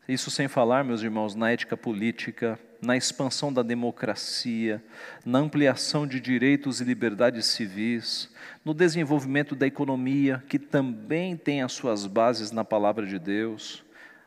isso 0.09 0.31
sem 0.31 0.49
falar, 0.49 0.85
meus 0.85 1.03
irmãos, 1.03 1.35
na 1.35 1.51
ética 1.51 1.77
política, 1.77 2.59
na 2.81 2.97
expansão 2.97 3.53
da 3.53 3.63
democracia, 3.63 4.83
na 5.25 5.39
ampliação 5.39 6.07
de 6.07 6.19
direitos 6.19 6.81
e 6.81 6.85
liberdades 6.85 7.47
civis, 7.47 8.31
no 8.65 8.73
desenvolvimento 8.73 9.55
da 9.55 9.67
economia, 9.67 10.43
que 10.49 10.59
também 10.59 11.37
tem 11.37 11.63
as 11.63 11.73
suas 11.73 12.07
bases 12.07 12.51
na 12.51 12.65
palavra 12.65 13.07
de 13.07 13.19
Deus, 13.19 13.85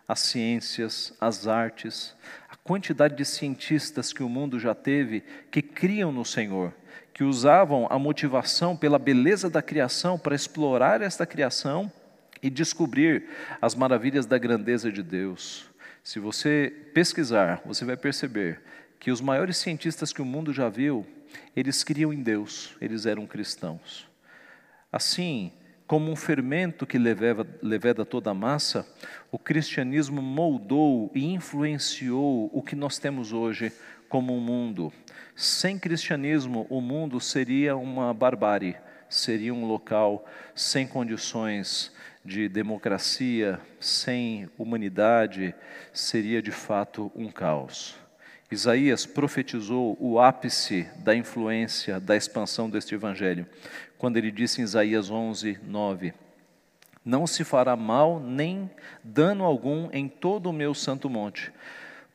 as 0.08 0.20
ciências, 0.20 1.14
as 1.20 1.48
artes, 1.48 2.16
a 2.50 2.56
quantidade 2.56 3.16
de 3.16 3.26
cientistas 3.26 4.14
que 4.14 4.24
o 4.24 4.30
mundo 4.30 4.60
já 4.60 4.76
teve 4.76 5.24
que 5.50 5.62
criam 5.62 6.12
no 6.12 6.26
Senhor, 6.26 6.74
que 7.14 7.24
usavam 7.24 7.88
a 7.90 7.98
motivação 7.98 8.76
pela 8.76 9.00
beleza 9.00 9.50
da 9.50 9.62
criação 9.62 10.18
para 10.18 10.36
explorar 10.36 11.02
esta 11.02 11.26
criação 11.26 11.92
e 12.42 12.50
descobrir 12.50 13.30
as 13.62 13.74
maravilhas 13.74 14.26
da 14.26 14.38
grandeza 14.38 14.92
de 14.92 15.02
Deus. 15.02 15.73
Se 16.04 16.20
você 16.20 16.90
pesquisar, 16.94 17.62
você 17.66 17.86
vai 17.86 17.96
perceber 17.96 18.62
que 19.00 19.10
os 19.10 19.22
maiores 19.22 19.56
cientistas 19.56 20.12
que 20.12 20.22
o 20.22 20.26
mundo 20.26 20.52
já 20.52 20.68
viu, 20.68 21.08
eles 21.56 21.82
criam 21.82 22.12
em 22.12 22.22
Deus, 22.22 22.76
eles 22.82 23.06
eram 23.06 23.26
cristãos. 23.26 24.06
Assim, 24.92 25.54
como 25.88 26.12
um 26.12 26.16
fermento 26.16 26.86
que 26.86 26.98
leveda, 26.98 28.04
toda 28.04 28.32
a 28.32 28.34
massa, 28.34 28.86
o 29.32 29.40
cristianismo 29.40 30.22
moldou 30.22 31.10
e 31.16 31.24
influenciou 31.24 32.50
o 32.52 32.62
que 32.62 32.76
nós 32.76 33.00
temos 33.00 33.32
hoje 33.32 33.72
como 34.10 34.36
um 34.36 34.42
mundo. 34.42 34.92
Sem 35.38 35.80
cristianismo, 35.80 36.68
o 36.70 36.82
mundo 36.82 37.18
seria 37.22 37.78
uma 37.78 38.14
barbárie, 38.14 38.76
seria 39.08 39.54
um 39.54 39.66
local 39.66 40.28
sem 40.54 40.86
condições 40.86 41.94
de 42.24 42.48
democracia, 42.48 43.60
sem 43.80 44.50
humanidade, 44.58 45.54
seria 45.92 46.42
de 46.42 46.52
fato 46.52 47.12
um 47.16 47.30
caos. 47.30 47.98
Isaías 48.50 49.06
profetizou 49.06 49.98
o 50.00 50.20
ápice 50.20 50.88
da 50.98 51.16
influência, 51.16 52.00
da 52.00 52.16
expansão 52.16 52.70
deste 52.70 52.94
evangelho, 52.96 53.46
quando 53.98 54.18
ele 54.18 54.32
disse 54.32 54.62
em 54.62 54.64
Isaías 54.64 55.10
11, 55.10 55.60
9: 55.64 56.14
Não 57.04 57.26
se 57.26 57.44
fará 57.44 57.76
mal 57.76 58.20
nem 58.20 58.70
dano 59.04 59.44
algum 59.44 59.90
em 59.92 60.08
todo 60.08 60.50
o 60.50 60.54
meu 60.54 60.74
santo 60.74 61.10
monte, 61.10 61.52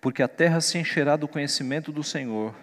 porque 0.01 0.23
a 0.23 0.29
terra 0.29 0.61
se 0.61 0.79
encherá 0.79 1.17
do 1.17 1.29
conhecimento 1.29 1.91
do 1.91 2.05
Senhor, 2.05 2.55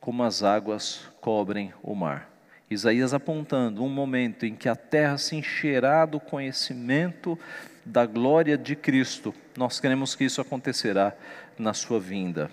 como 0.00 0.22
as 0.22 0.42
águas 0.42 1.08
cobrem 1.20 1.74
o 1.82 1.94
mar. 1.94 2.35
Isaías 2.68 3.14
apontando 3.14 3.84
um 3.84 3.88
momento 3.88 4.44
em 4.44 4.54
que 4.54 4.68
a 4.68 4.74
terra 4.74 5.16
se 5.18 5.36
encherá 5.36 6.04
do 6.04 6.18
conhecimento 6.18 7.38
da 7.84 8.04
glória 8.04 8.58
de 8.58 8.74
Cristo. 8.74 9.32
Nós 9.56 9.78
queremos 9.78 10.16
que 10.16 10.24
isso 10.24 10.40
acontecerá 10.40 11.14
na 11.56 11.72
sua 11.72 12.00
vinda. 12.00 12.50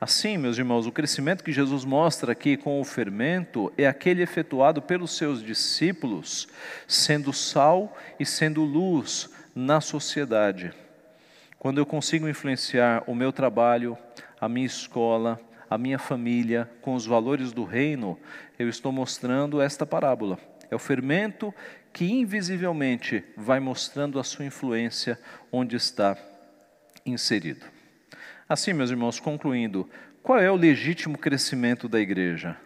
Assim, 0.00 0.38
meus 0.38 0.56
irmãos, 0.56 0.86
o 0.86 0.92
crescimento 0.92 1.44
que 1.44 1.52
Jesus 1.52 1.84
mostra 1.84 2.32
aqui 2.32 2.56
com 2.56 2.80
o 2.80 2.84
fermento 2.84 3.72
é 3.76 3.86
aquele 3.86 4.22
efetuado 4.22 4.80
pelos 4.80 5.16
seus 5.16 5.42
discípulos, 5.42 6.48
sendo 6.88 7.32
sal 7.32 7.96
e 8.18 8.24
sendo 8.24 8.62
luz 8.62 9.28
na 9.54 9.80
sociedade. 9.80 10.72
Quando 11.58 11.78
eu 11.78 11.84
consigo 11.84 12.26
influenciar 12.26 13.04
o 13.06 13.14
meu 13.14 13.30
trabalho, 13.30 13.96
a 14.40 14.48
minha 14.48 14.66
escola, 14.66 15.38
a 15.70 15.78
minha 15.78 16.00
família 16.00 16.68
com 16.82 16.94
os 16.94 17.06
valores 17.06 17.52
do 17.52 17.64
reino, 17.64 18.18
eu 18.58 18.68
estou 18.68 18.90
mostrando 18.90 19.60
esta 19.60 19.86
parábola. 19.86 20.36
É 20.68 20.74
o 20.74 20.80
fermento 20.80 21.54
que 21.92 22.04
invisivelmente 22.04 23.24
vai 23.36 23.60
mostrando 23.60 24.18
a 24.18 24.24
sua 24.24 24.44
influência 24.44 25.16
onde 25.52 25.76
está 25.76 26.16
inserido. 27.06 27.64
Assim, 28.48 28.72
meus 28.72 28.90
irmãos, 28.90 29.20
concluindo, 29.20 29.88
qual 30.24 30.40
é 30.40 30.50
o 30.50 30.56
legítimo 30.56 31.16
crescimento 31.16 31.88
da 31.88 32.00
igreja? 32.00 32.56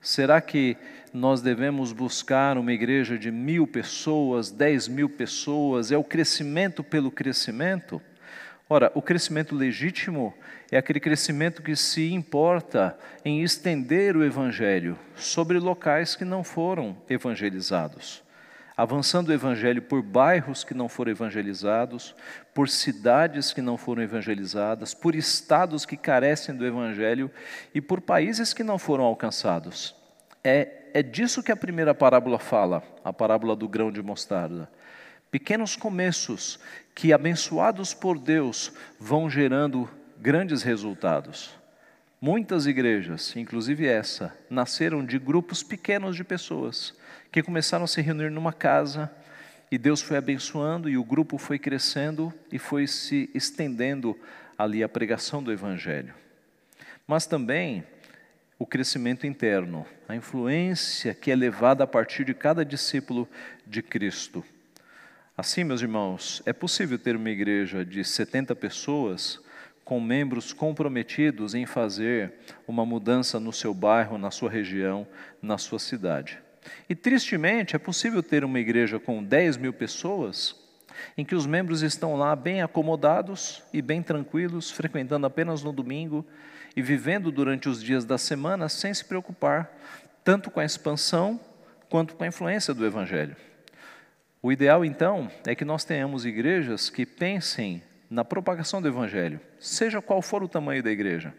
Será 0.00 0.40
que 0.40 0.76
nós 1.12 1.40
devemos 1.40 1.92
buscar 1.92 2.56
uma 2.56 2.72
igreja 2.72 3.18
de 3.18 3.30
mil 3.30 3.66
pessoas, 3.66 4.50
dez 4.50 4.86
mil 4.86 5.08
pessoas? 5.08 5.90
É 5.90 5.98
o 5.98 6.04
crescimento 6.04 6.84
pelo 6.84 7.10
crescimento? 7.10 8.00
Ora, 8.68 8.90
o 8.94 9.02
crescimento 9.02 9.54
legítimo 9.54 10.34
é 10.70 10.78
aquele 10.78 10.98
crescimento 10.98 11.62
que 11.62 11.76
se 11.76 12.12
importa 12.12 12.98
em 13.24 13.42
estender 13.42 14.16
o 14.16 14.24
evangelho 14.24 14.98
sobre 15.14 15.58
locais 15.58 16.16
que 16.16 16.24
não 16.24 16.42
foram 16.42 16.96
evangelizados 17.08 18.24
avançando 18.76 19.28
o 19.28 19.32
evangelho 19.32 19.80
por 19.82 20.02
bairros 20.02 20.64
que 20.64 20.74
não 20.74 20.88
foram 20.88 21.12
evangelizados, 21.12 22.14
por 22.52 22.68
cidades 22.68 23.52
que 23.52 23.62
não 23.62 23.76
foram 23.76 24.02
evangelizadas, 24.02 24.92
por 24.92 25.14
estados 25.14 25.86
que 25.86 25.96
carecem 25.96 26.54
do 26.54 26.66
evangelho 26.66 27.30
e 27.74 27.80
por 27.80 28.00
países 28.00 28.52
que 28.52 28.64
não 28.64 28.78
foram 28.78 29.04
alcançados. 29.04 29.94
É, 30.42 30.68
é 30.92 31.02
disso 31.02 31.42
que 31.42 31.52
a 31.52 31.56
primeira 31.56 31.94
parábola 31.94 32.38
fala, 32.38 32.82
a 33.04 33.12
parábola 33.12 33.54
do 33.54 33.68
grão 33.68 33.92
de 33.92 34.02
mostarda. 34.02 34.68
Pequenos 35.34 35.74
começos 35.74 36.60
que, 36.94 37.12
abençoados 37.12 37.92
por 37.92 38.20
Deus, 38.20 38.72
vão 39.00 39.28
gerando 39.28 39.90
grandes 40.16 40.62
resultados. 40.62 41.50
Muitas 42.20 42.68
igrejas, 42.68 43.34
inclusive 43.34 43.84
essa, 43.84 44.32
nasceram 44.48 45.04
de 45.04 45.18
grupos 45.18 45.60
pequenos 45.60 46.14
de 46.14 46.22
pessoas 46.22 46.94
que 47.32 47.42
começaram 47.42 47.82
a 47.82 47.88
se 47.88 48.00
reunir 48.00 48.30
numa 48.30 48.52
casa 48.52 49.10
e 49.72 49.76
Deus 49.76 50.00
foi 50.00 50.16
abençoando 50.16 50.88
e 50.88 50.96
o 50.96 51.02
grupo 51.02 51.36
foi 51.36 51.58
crescendo 51.58 52.32
e 52.52 52.56
foi 52.56 52.86
se 52.86 53.28
estendendo 53.34 54.16
ali 54.56 54.84
a 54.84 54.88
pregação 54.88 55.42
do 55.42 55.50
Evangelho. 55.50 56.14
Mas 57.08 57.26
também 57.26 57.82
o 58.56 58.64
crescimento 58.64 59.26
interno, 59.26 59.84
a 60.08 60.14
influência 60.14 61.12
que 61.12 61.32
é 61.32 61.34
levada 61.34 61.82
a 61.82 61.88
partir 61.88 62.24
de 62.24 62.34
cada 62.34 62.64
discípulo 62.64 63.28
de 63.66 63.82
Cristo. 63.82 64.44
Assim, 65.36 65.64
meus 65.64 65.82
irmãos, 65.82 66.40
é 66.46 66.52
possível 66.52 66.96
ter 66.96 67.16
uma 67.16 67.28
igreja 67.28 67.84
de 67.84 68.04
70 68.04 68.54
pessoas 68.54 69.40
com 69.84 70.00
membros 70.00 70.52
comprometidos 70.52 71.56
em 71.56 71.66
fazer 71.66 72.34
uma 72.68 72.86
mudança 72.86 73.40
no 73.40 73.52
seu 73.52 73.74
bairro, 73.74 74.16
na 74.16 74.30
sua 74.30 74.48
região, 74.48 75.04
na 75.42 75.58
sua 75.58 75.80
cidade. 75.80 76.38
E 76.88 76.94
tristemente, 76.94 77.74
é 77.74 77.80
possível 77.80 78.22
ter 78.22 78.44
uma 78.44 78.60
igreja 78.60 79.00
com 79.00 79.24
10 79.24 79.56
mil 79.56 79.72
pessoas, 79.72 80.54
em 81.18 81.24
que 81.24 81.34
os 81.34 81.46
membros 81.46 81.82
estão 81.82 82.14
lá 82.14 82.36
bem 82.36 82.62
acomodados 82.62 83.60
e 83.72 83.82
bem 83.82 84.04
tranquilos, 84.04 84.70
frequentando 84.70 85.26
apenas 85.26 85.64
no 85.64 85.72
domingo 85.72 86.24
e 86.76 86.80
vivendo 86.80 87.32
durante 87.32 87.68
os 87.68 87.82
dias 87.82 88.04
da 88.04 88.18
semana 88.18 88.68
sem 88.68 88.94
se 88.94 89.04
preocupar 89.04 89.68
tanto 90.22 90.48
com 90.48 90.60
a 90.60 90.64
expansão 90.64 91.40
quanto 91.90 92.14
com 92.14 92.22
a 92.22 92.28
influência 92.28 92.72
do 92.72 92.86
Evangelho. 92.86 93.34
O 94.44 94.52
ideal, 94.52 94.84
então, 94.84 95.30
é 95.46 95.54
que 95.54 95.64
nós 95.64 95.86
tenhamos 95.86 96.26
igrejas 96.26 96.90
que 96.90 97.06
pensem 97.06 97.82
na 98.10 98.22
propagação 98.22 98.82
do 98.82 98.86
Evangelho, 98.86 99.40
seja 99.58 100.02
qual 100.02 100.20
for 100.20 100.42
o 100.42 100.48
tamanho 100.48 100.82
da 100.82 100.90
igreja. 100.90 101.32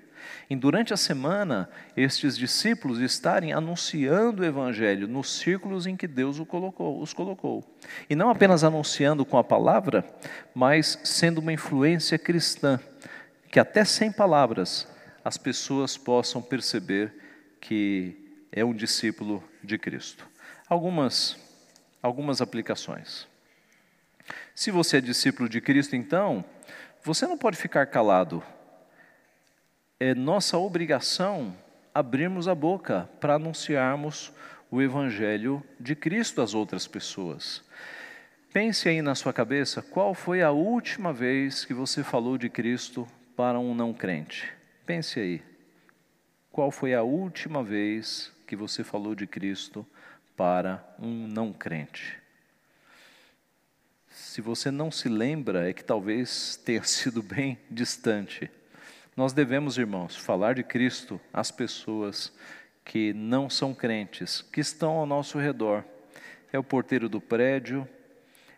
E 0.49 0.55
durante 0.55 0.91
a 0.91 0.97
semana, 0.97 1.69
estes 1.95 2.35
discípulos 2.35 2.99
estarem 2.99 3.53
anunciando 3.53 4.41
o 4.41 4.45
Evangelho 4.45 5.07
nos 5.07 5.37
círculos 5.37 5.85
em 5.85 5.95
que 5.95 6.07
Deus 6.07 6.39
os 6.39 7.13
colocou. 7.13 7.63
E 8.09 8.15
não 8.15 8.31
apenas 8.31 8.63
anunciando 8.63 9.23
com 9.23 9.37
a 9.37 9.43
palavra, 9.43 10.03
mas 10.55 10.99
sendo 11.03 11.37
uma 11.37 11.53
influência 11.53 12.17
cristã, 12.17 12.79
que 13.51 13.59
até 13.59 13.85
sem 13.85 14.11
palavras 14.11 14.87
as 15.23 15.37
pessoas 15.37 15.95
possam 15.95 16.41
perceber 16.41 17.13
que 17.61 18.17
é 18.51 18.65
um 18.65 18.73
discípulo 18.73 19.43
de 19.63 19.77
Cristo. 19.77 20.27
Algumas, 20.67 21.44
algumas 22.05 22.41
aplicações. 22.41 23.27
Se 24.53 24.71
você 24.71 24.97
é 24.97 25.01
discípulo 25.01 25.49
de 25.49 25.59
Cristo, 25.59 25.95
então, 25.95 26.45
você 27.03 27.25
não 27.25 27.37
pode 27.37 27.57
ficar 27.57 27.87
calado 27.87 28.43
é 29.99 30.13
nossa 30.13 30.57
obrigação 30.57 31.55
abrirmos 31.93 32.47
a 32.47 32.53
boca 32.53 33.09
para 33.19 33.35
anunciarmos 33.35 34.31
o 34.69 34.81
Evangelho 34.81 35.63
de 35.79 35.95
Cristo 35.95 36.41
às 36.41 36.53
outras 36.53 36.85
pessoas. 36.85 37.63
Pense 38.53 38.89
aí 38.89 39.01
na 39.01 39.15
sua 39.15 39.31
cabeça 39.31 39.81
qual 39.81 40.13
foi 40.13 40.41
a 40.41 40.51
última 40.51 41.13
vez 41.13 41.63
que 41.63 41.73
você 41.73 42.03
falou 42.03 42.37
de 42.37 42.49
Cristo 42.49 43.07
para 43.35 43.57
um 43.57 43.73
não 43.73 43.93
crente. 43.93 44.51
Pense 44.85 45.19
aí. 45.19 45.41
Qual 46.51 46.69
foi 46.69 46.93
a 46.93 47.01
última 47.01 47.63
vez 47.63 48.31
que 48.45 48.55
você 48.55 48.83
falou 48.83 49.15
de 49.15 49.25
Cristo 49.25 49.87
para 50.35 50.83
um 50.99 51.27
não 51.27 51.53
crente? 51.53 52.21
Se 54.09 54.41
você 54.41 54.71
não 54.71 54.91
se 54.91 55.09
lembra, 55.09 55.69
é 55.69 55.73
que 55.73 55.83
talvez 55.83 56.55
tenha 56.57 56.83
sido 56.87 57.21
bem 57.21 57.57
distante. 57.69 58.49
Nós 59.15 59.33
devemos, 59.33 59.77
irmãos, 59.77 60.15
falar 60.15 60.55
de 60.55 60.63
Cristo 60.63 61.19
às 61.33 61.51
pessoas 61.51 62.33
que 62.83 63.13
não 63.13 63.49
são 63.49 63.73
crentes, 63.73 64.41
que 64.41 64.59
estão 64.59 64.91
ao 64.91 65.05
nosso 65.05 65.37
redor. 65.39 65.83
É 66.51 66.59
o 66.59 66.63
porteiro 66.63 67.09
do 67.09 67.19
prédio, 67.19 67.87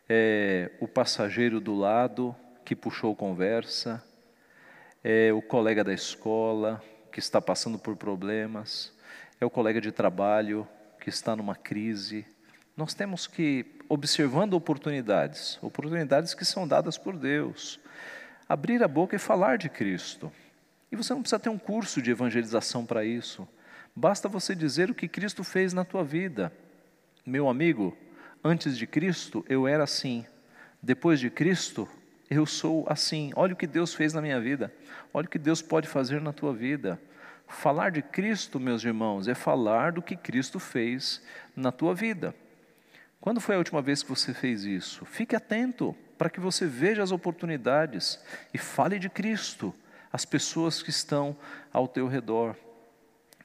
é 0.10 0.72
o 0.80 0.88
passageiro 0.88 1.60
do 1.60 1.76
lado 1.76 2.36
que 2.66 2.76
puxou 2.76 3.16
conversa, 3.16 4.04
é 5.04 5.32
o 5.32 5.42
colega 5.42 5.84
da 5.84 5.94
escola 5.94 6.84
que 7.12 7.20
está 7.20 7.42
passando 7.42 7.80
por 7.80 7.96
problemas, 7.96 8.94
é 9.40 9.46
o 9.46 9.50
colega 9.50 9.80
de 9.80 9.92
trabalho 9.92 10.68
que 11.08 11.10
está 11.10 11.38
numa 11.38 11.56
crise. 11.56 12.26
Nós 12.76 12.94
temos 12.94 13.28
que, 13.28 13.66
observando 13.88 14.56
oportunidades, 14.56 15.58
oportunidades 15.62 16.34
que 16.34 16.44
são 16.44 16.68
dadas 16.68 16.98
por 16.98 17.16
Deus, 17.16 17.80
abrir 18.50 18.84
a 18.84 18.90
boca 18.90 19.16
e 19.16 19.20
falar 19.20 19.58
de 19.58 19.70
Cristo. 19.70 20.30
E 20.92 20.98
você 20.98 21.14
não 21.14 21.22
precisa 21.22 21.40
ter 21.40 21.48
um 21.48 21.58
curso 21.58 22.02
de 22.02 22.12
evangelização 22.12 22.86
para 22.86 23.06
isso. 23.06 23.48
Basta 23.96 24.28
você 24.28 24.54
dizer 24.54 24.92
o 24.92 24.94
que 24.94 25.08
Cristo 25.08 25.46
fez 25.46 25.72
na 25.72 25.86
tua 25.86 26.04
vida. 26.04 26.52
Meu 27.26 27.48
amigo, 27.48 27.98
antes 28.44 28.78
de 28.78 28.86
Cristo 28.86 29.46
eu 29.48 29.66
era 29.66 29.86
assim. 29.86 30.26
Depois 30.84 31.22
de 31.22 31.30
Cristo 31.30 31.88
eu 32.30 32.46
sou 32.46 32.86
assim. 32.90 33.32
Olha 33.34 33.54
o 33.54 33.58
que 33.58 33.66
Deus 33.66 33.94
fez 33.94 34.12
na 34.12 34.22
minha 34.22 34.42
vida. 34.42 34.74
Olha 35.14 35.26
o 35.26 35.30
que 35.30 35.40
Deus 35.40 35.62
pode 35.62 35.88
fazer 35.88 36.20
na 36.20 36.34
tua 36.34 36.54
vida. 36.54 37.00
Falar 37.48 37.92
de 37.92 38.02
Cristo, 38.02 38.60
meus 38.60 38.84
irmãos, 38.84 39.28
é 39.28 39.34
falar 39.34 39.94
do 39.94 40.02
que 40.02 40.16
Cristo 40.16 40.60
fez 40.60 41.22
na 41.56 41.72
tua 41.72 41.96
vida. 41.96 42.36
Quando 43.22 43.42
foi 43.42 43.56
a 43.56 43.58
última 43.58 43.82
vez 43.82 44.04
que 44.04 44.10
você 44.10 44.34
fez 44.34 44.64
isso? 44.64 45.06
Fique 45.06 45.36
atento 45.36 45.96
para 46.18 46.30
que 46.30 46.40
você 46.40 46.66
veja 46.66 47.02
as 47.02 47.12
oportunidades 47.12 48.20
e 48.54 48.58
fale 48.58 49.00
de 49.00 49.10
Cristo 49.10 49.74
as 50.12 50.26
pessoas 50.26 50.82
que 50.82 50.90
estão 50.90 51.36
ao 51.72 51.88
teu 51.88 52.08
redor. 52.08 52.56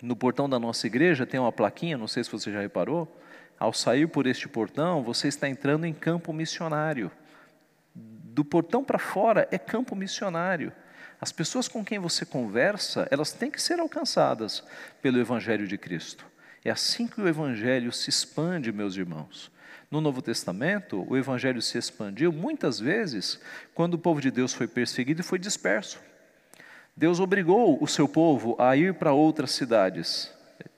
No 0.01 0.17
portão 0.17 0.49
da 0.49 0.59
nossa 0.59 0.87
igreja 0.87 1.25
tem 1.25 1.39
uma 1.39 1.53
plaquinha, 1.53 1.97
não 1.97 2.09
sei 2.09 2.25
se 2.25 2.33
você 2.33 2.51
já 2.51 2.61
reparou. 2.61 3.21
Ao 3.59 3.73
sair 3.73 4.09
por 4.09 4.27
este 4.27 4.49
portão, 4.49 5.03
você 5.03 5.29
está 5.29 5.49
entrando 5.49 5.87
em 5.87 5.95
campo 5.95 6.33
missionário. 6.33 7.11
Do 7.95 8.45
portão 8.45 8.83
para 8.83 8.99
fora 8.99 9.47
é 9.53 9.59
campo 9.59 9.95
missionário. 9.95 10.73
As 11.23 11.31
pessoas 11.31 11.69
com 11.69 11.85
quem 11.85 12.01
você 12.01 12.27
conversa, 12.27 13.07
elas 13.09 13.31
têm 13.31 13.49
que 13.49 13.63
ser 13.63 13.79
alcançadas 13.79 14.61
pelo 15.01 15.21
Evangelho 15.21 15.69
de 15.69 15.79
Cristo. 15.79 16.27
É 16.65 16.71
assim 16.73 17.07
que 17.07 17.21
o 17.21 17.29
Evangelho 17.29 17.93
se 17.93 18.11
expande, 18.11 18.73
meus 18.73 18.97
irmãos. 18.97 19.49
No 19.89 20.01
Novo 20.01 20.21
Testamento, 20.21 21.07
o 21.09 21.17
Evangelho 21.17 21.63
se 21.63 21.79
expandiu 21.79 22.33
muitas 22.33 22.81
vezes 22.81 23.39
quando 23.73 23.95
o 23.95 23.99
povo 23.99 24.21
de 24.21 24.33
Deus 24.33 24.53
foi 24.53 24.67
perseguido 24.67 25.21
e 25.21 25.25
foi 25.25 25.39
disperso. 25.39 26.01
Deus 26.97 27.21
obrigou 27.21 27.81
o 27.81 27.87
seu 27.87 28.09
povo 28.09 28.57
a 28.59 28.77
ir 28.77 28.95
para 28.95 29.13
outras 29.13 29.53
cidades, 29.53 30.29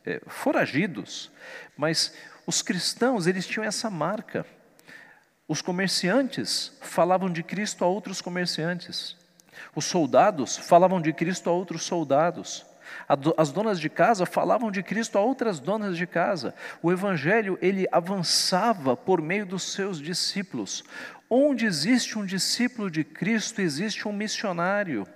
é, 0.04 0.20
foragidos, 0.26 1.33
mas 1.74 2.12
os 2.46 2.61
cristãos, 2.61 3.26
eles 3.26 3.46
tinham 3.46 3.64
essa 3.64 3.88
marca. 3.88 4.44
Os 5.48 5.62
comerciantes 5.62 6.76
falavam 6.83 7.33
de 7.33 7.42
Cristo 7.42 7.83
a 7.83 7.87
outros 7.87 8.20
comerciantes. 8.20 9.23
Os 9.74 9.84
soldados 9.84 10.56
falavam 10.56 11.00
de 11.00 11.12
Cristo 11.12 11.48
a 11.50 11.52
outros 11.52 11.84
soldados. 11.84 12.66
As 13.36 13.50
donas 13.50 13.80
de 13.80 13.88
casa 13.88 14.26
falavam 14.26 14.70
de 14.70 14.82
Cristo 14.82 15.16
a 15.16 15.20
outras 15.20 15.58
donas 15.58 15.96
de 15.96 16.06
casa. 16.06 16.54
O 16.82 16.92
evangelho 16.92 17.58
ele 17.62 17.86
avançava 17.90 18.96
por 18.96 19.22
meio 19.22 19.46
dos 19.46 19.72
seus 19.72 20.00
discípulos, 20.00 20.84
Onde 21.28 21.64
existe 21.66 22.18
um 22.18 22.24
discípulo 22.24 22.90
de 22.90 23.02
Cristo, 23.02 23.60
existe 23.60 24.06
um 24.06 24.12
missionário. 24.12 25.06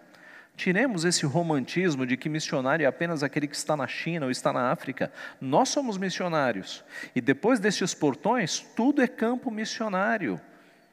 Tiremos 0.56 1.04
esse 1.04 1.24
romantismo 1.24 2.04
de 2.04 2.16
que 2.16 2.28
missionário 2.28 2.82
é 2.82 2.86
apenas 2.88 3.22
aquele 3.22 3.46
que 3.46 3.54
está 3.54 3.76
na 3.76 3.86
China 3.86 4.26
ou 4.26 4.32
está 4.32 4.52
na 4.52 4.72
África. 4.72 5.12
Nós 5.40 5.68
somos 5.68 5.96
missionários. 5.96 6.82
E 7.14 7.20
depois 7.20 7.60
destes 7.60 7.94
portões, 7.94 8.58
tudo 8.74 9.00
é 9.00 9.06
campo 9.06 9.50
missionário. 9.50 10.40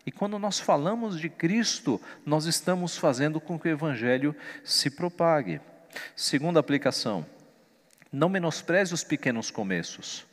E 0.06 0.12
quando 0.12 0.38
nós 0.38 0.60
falamos 0.60 1.20
de 1.20 1.30
Cristo, 1.30 2.00
nós 2.26 2.46
estamos 2.46 2.96
fazendo 2.96 3.42
com 3.42 3.58
que 3.58 3.68
o 3.68 3.72
Evangelho 3.72 4.36
se 4.64 4.90
propague. 4.92 5.60
Segunda 6.16 6.60
aplicação: 6.60 7.26
não 8.12 8.30
menospreze 8.30 8.94
os 8.94 9.04
pequenos 9.04 9.50
começos. 9.50 10.26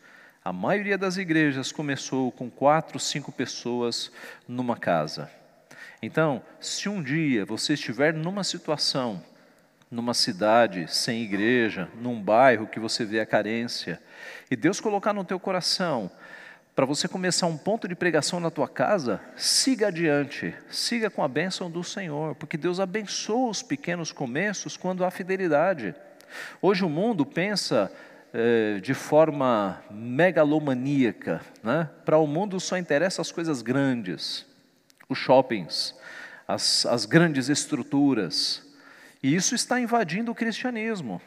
A 0.44 0.52
maioria 0.52 0.98
das 0.98 1.16
igrejas 1.16 1.70
começou 1.70 2.30
com 2.32 2.50
quatro, 2.50 2.98
cinco 2.98 3.30
pessoas 3.30 4.10
numa 4.46 4.76
casa. 4.76 5.30
Então, 6.02 6.42
se 6.60 6.88
um 6.88 7.00
dia 7.00 7.44
você 7.46 7.74
estiver 7.74 8.12
numa 8.12 8.42
situação, 8.42 9.22
numa 9.88 10.14
cidade 10.14 10.86
sem 10.88 11.22
igreja, 11.22 11.88
num 11.94 12.20
bairro 12.20 12.66
que 12.66 12.80
você 12.80 13.04
vê 13.04 13.20
a 13.20 13.26
carência, 13.26 14.02
e 14.50 14.56
Deus 14.56 14.80
colocar 14.80 15.12
no 15.12 15.24
teu 15.24 15.38
coração 15.38 16.10
para 16.74 16.86
você 16.86 17.06
começar 17.06 17.46
um 17.46 17.56
ponto 17.56 17.86
de 17.86 17.94
pregação 17.94 18.40
na 18.40 18.50
tua 18.50 18.66
casa, 18.66 19.20
siga 19.36 19.88
adiante, 19.88 20.54
siga 20.70 21.10
com 21.10 21.22
a 21.22 21.28
bênção 21.28 21.70
do 21.70 21.84
Senhor, 21.84 22.34
porque 22.36 22.56
Deus 22.56 22.80
abençoa 22.80 23.50
os 23.50 23.62
pequenos 23.62 24.10
começos 24.10 24.76
quando 24.76 25.04
há 25.04 25.10
fidelidade. 25.10 25.94
Hoje 26.62 26.82
o 26.82 26.88
mundo 26.88 27.26
pensa 27.26 27.92
eh, 28.32 28.80
de 28.80 28.94
forma 28.94 29.82
megalomaníaca, 29.90 31.42
né? 31.62 31.90
para 32.06 32.16
o 32.16 32.26
mundo 32.26 32.58
só 32.58 32.78
interessa 32.78 33.20
as 33.20 33.30
coisas 33.30 33.60
grandes, 33.60 34.46
os 35.10 35.18
shoppings, 35.18 35.94
as, 36.48 36.86
as 36.86 37.04
grandes 37.04 37.50
estruturas, 37.50 38.66
e 39.22 39.34
isso 39.34 39.54
está 39.54 39.78
invadindo 39.78 40.32
o 40.32 40.34
cristianismo. 40.34 41.20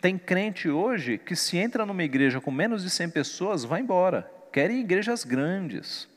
Tem 0.00 0.16
crente 0.16 0.68
hoje 0.68 1.18
que 1.18 1.34
se 1.34 1.58
entra 1.58 1.84
numa 1.84 2.04
igreja 2.04 2.40
com 2.40 2.52
menos 2.52 2.84
de 2.84 2.90
100 2.90 3.10
pessoas, 3.10 3.64
vai 3.64 3.80
embora 3.80 4.35
querem 4.56 4.80
igrejas 4.80 5.22
grandes. 5.22 6.08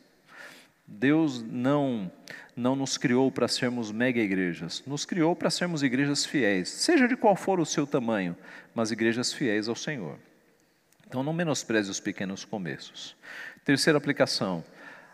Deus 0.87 1.43
não 1.43 2.09
não 2.55 2.73
nos 2.73 2.97
criou 2.97 3.29
para 3.29 3.49
sermos 3.49 3.91
mega 3.91 4.21
igrejas, 4.21 4.81
nos 4.87 5.05
criou 5.05 5.35
para 5.35 5.49
sermos 5.49 5.83
igrejas 5.83 6.25
fiéis, 6.25 6.69
seja 6.69 7.05
de 7.05 7.17
qual 7.17 7.35
for 7.35 7.59
o 7.59 7.65
seu 7.65 7.85
tamanho, 7.85 8.37
mas 8.73 8.91
igrejas 8.91 9.33
fiéis 9.33 9.67
ao 9.67 9.75
Senhor. 9.75 10.17
Então 11.05 11.21
não 11.21 11.33
menospreze 11.33 11.91
os 11.91 11.99
pequenos 11.99 12.45
começos. 12.45 13.13
Terceira 13.65 13.97
aplicação: 13.97 14.63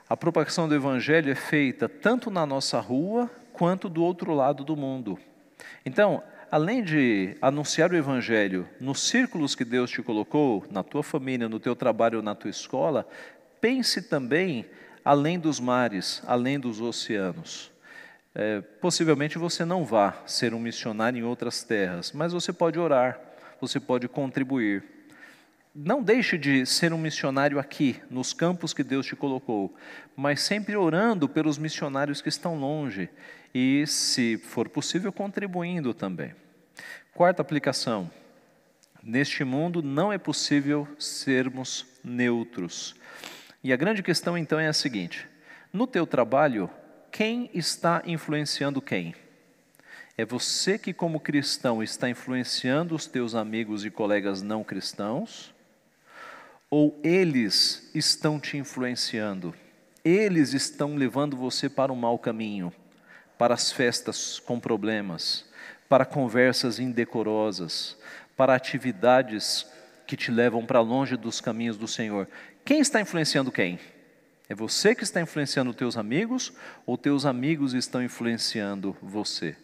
a 0.07 0.15
propagação 0.15 0.69
do 0.69 0.75
evangelho 0.75 1.31
é 1.31 1.35
feita 1.35 1.89
tanto 1.89 2.29
na 2.29 2.45
nossa 2.45 2.79
rua 2.79 3.27
quanto 3.51 3.89
do 3.89 4.03
outro 4.03 4.35
lado 4.35 4.63
do 4.63 4.77
mundo. 4.77 5.17
Então, 5.83 6.21
além 6.56 6.82
de 6.82 7.36
anunciar 7.41 7.91
o 7.91 7.98
Evangelho 7.98 8.65
nos 8.80 9.02
círculos 9.10 9.56
que 9.56 9.65
Deus 9.65 9.91
te 9.91 10.02
colocou, 10.02 10.65
na 10.72 10.84
tua 10.84 11.04
família, 11.04 11.50
no 11.50 11.60
teu 11.60 11.76
trabalho, 11.76 12.22
na 12.22 12.34
tua 12.34 12.50
escola, 12.50 13.06
pense 13.60 14.02
também 14.04 14.65
além 15.04 15.38
dos 15.38 15.60
mares, 15.60 16.24
além 16.26 16.58
dos 16.58 16.80
oceanos. 16.80 17.74
É, 18.34 18.62
possivelmente 18.62 19.38
você 19.38 19.65
não 19.65 19.84
vá 19.84 20.24
ser 20.26 20.54
um 20.54 20.60
missionário 20.62 21.20
em 21.20 21.24
outras 21.24 21.62
terras, 21.62 22.13
mas 22.13 22.32
você 22.32 22.54
pode 22.54 22.80
orar, 22.80 23.20
você 23.60 23.78
pode 23.78 24.08
contribuir. 24.08 24.82
Não 25.76 26.02
deixe 26.02 26.38
de 26.38 26.65
ser 26.65 26.94
um 26.94 26.98
missionário 26.98 27.60
aqui, 27.60 28.02
nos 28.10 28.32
campos 28.32 28.74
que 28.74 28.82
Deus 28.82 29.06
te 29.06 29.13
colocou, 29.13 29.76
mas 30.15 30.39
sempre 30.39 30.78
orando 30.78 31.28
pelos 31.28 31.58
missionários 31.58 32.22
que 32.22 32.30
estão 32.30 32.58
longe 32.58 33.10
e, 33.54 33.86
se 33.86 34.38
for 34.38 34.70
possível, 34.70 35.12
contribuindo 35.12 35.94
também. 35.94 36.34
Quarta 37.15 37.41
aplicação: 37.41 38.12
neste 39.01 39.45
mundo 39.45 39.82
não 39.82 40.12
é 40.12 40.17
possível 40.17 40.86
sermos 40.99 41.86
neutros. 42.04 42.93
E 43.63 43.71
a 43.71 43.78
grande 43.78 44.04
questão 44.04 44.38
então 44.38 44.60
é 44.60 44.67
a 44.67 44.73
seguinte: 44.73 45.25
no 45.71 45.88
teu 45.88 46.06
trabalho, 46.06 46.69
quem 47.10 47.49
está 47.54 48.04
influenciando 48.06 48.82
quem? 48.82 49.15
É 50.17 50.25
você 50.25 50.78
que, 50.78 50.91
como 50.91 51.21
cristão, 51.21 51.82
está 51.82 52.10
influenciando 52.10 52.93
os 52.93 53.08
teus 53.08 53.34
amigos 53.34 53.86
e 53.86 53.89
colegas 53.89 54.41
não 54.41 54.62
cristãos? 54.62 55.56
Ou 56.69 56.99
eles 57.01 57.89
estão 57.95 58.41
te 58.41 58.58
influenciando? 58.58 59.56
Eles 60.04 60.54
estão 60.54 60.97
levando 60.97 61.38
você 61.38 61.69
para 61.69 61.93
o 61.93 61.95
mau 61.95 62.19
caminho? 62.19 62.73
para 63.38 63.54
as 63.54 63.71
festas 63.71 64.39
com 64.39 64.60
problemas, 64.60 65.45
para 65.88 66.06
conversas 66.06 66.80
indecorosas, 66.80 67.98
para 68.36 68.56
atividades 68.56 69.65
que 70.06 70.17
te 70.17 70.32
levam 70.32 70.65
para 70.65 70.80
longe 70.80 71.15
dos 71.15 71.41
caminhos 71.41 71.78
do 71.78 71.88
Senhor. 71.88 72.28
Quem 72.63 72.80
está 72.80 73.02
influenciando 73.02 73.52
quem? 73.52 73.80
É 74.48 74.54
você 74.54 74.93
que 74.93 75.04
está 75.04 75.19
influenciando 75.21 75.74
teus 75.74 75.98
amigos 75.98 76.54
ou 76.86 76.98
teus 76.98 77.26
amigos 77.26 77.74
estão 77.74 78.04
influenciando 78.04 78.95
você? 79.02 79.56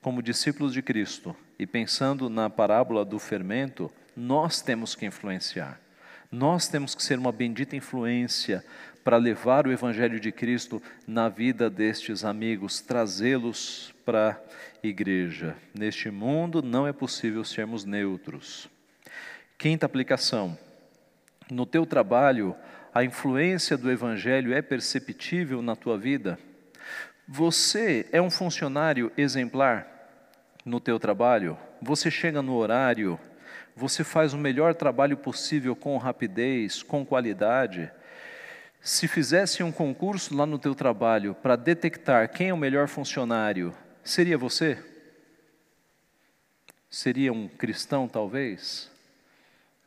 Como 0.00 0.22
discípulos 0.22 0.72
de 0.72 0.80
Cristo 0.80 1.36
e 1.58 1.66
pensando 1.66 2.30
na 2.30 2.48
parábola 2.48 3.04
do 3.04 3.18
fermento, 3.18 3.92
nós 4.16 4.62
temos 4.62 4.94
que 4.94 5.04
influenciar. 5.04 5.78
Nós 6.32 6.68
temos 6.68 6.94
que 6.94 7.02
ser 7.02 7.18
uma 7.18 7.32
bendita 7.32 7.76
influência 7.76 8.64
para 9.04 9.16
levar 9.16 9.66
o 9.66 9.72
Evangelho 9.72 10.20
de 10.20 10.30
Cristo 10.32 10.82
na 11.06 11.28
vida 11.28 11.68
destes 11.68 12.24
amigos, 12.24 12.80
trazê-los 12.80 13.94
para 14.04 14.40
igreja. 14.82 15.56
Neste 15.74 16.10
mundo 16.10 16.62
não 16.62 16.86
é 16.86 16.92
possível 16.92 17.44
sermos 17.44 17.84
neutros. 17.84 18.68
Quinta 19.58 19.86
aplicação: 19.86 20.58
no 21.50 21.66
teu 21.66 21.84
trabalho, 21.84 22.54
a 22.94 23.04
influência 23.04 23.76
do 23.76 23.90
Evangelho 23.90 24.54
é 24.54 24.62
perceptível 24.62 25.62
na 25.62 25.76
tua 25.76 25.98
vida? 25.98 26.38
Você 27.28 28.08
é 28.10 28.20
um 28.20 28.30
funcionário 28.30 29.12
exemplar 29.16 29.86
no 30.64 30.80
teu 30.80 30.98
trabalho? 30.98 31.56
Você 31.80 32.10
chega 32.10 32.42
no 32.42 32.56
horário? 32.56 33.18
Você 33.76 34.02
faz 34.02 34.34
o 34.34 34.38
melhor 34.38 34.74
trabalho 34.74 35.16
possível 35.16 35.76
com 35.76 35.96
rapidez, 35.96 36.82
com 36.82 37.06
qualidade? 37.06 37.90
Se 38.80 39.06
fizesse 39.06 39.62
um 39.62 39.70
concurso 39.70 40.34
lá 40.36 40.44
no 40.44 40.58
teu 40.58 40.74
trabalho 40.74 41.34
para 41.34 41.54
detectar 41.54 42.30
quem 42.30 42.48
é 42.48 42.54
o 42.54 42.56
melhor 42.56 42.88
funcionário, 42.88 43.74
seria 44.04 44.38
você? 44.38 44.78
Seria 46.88 47.32
um 47.32 47.48
cristão, 47.48 48.08
talvez? 48.08 48.90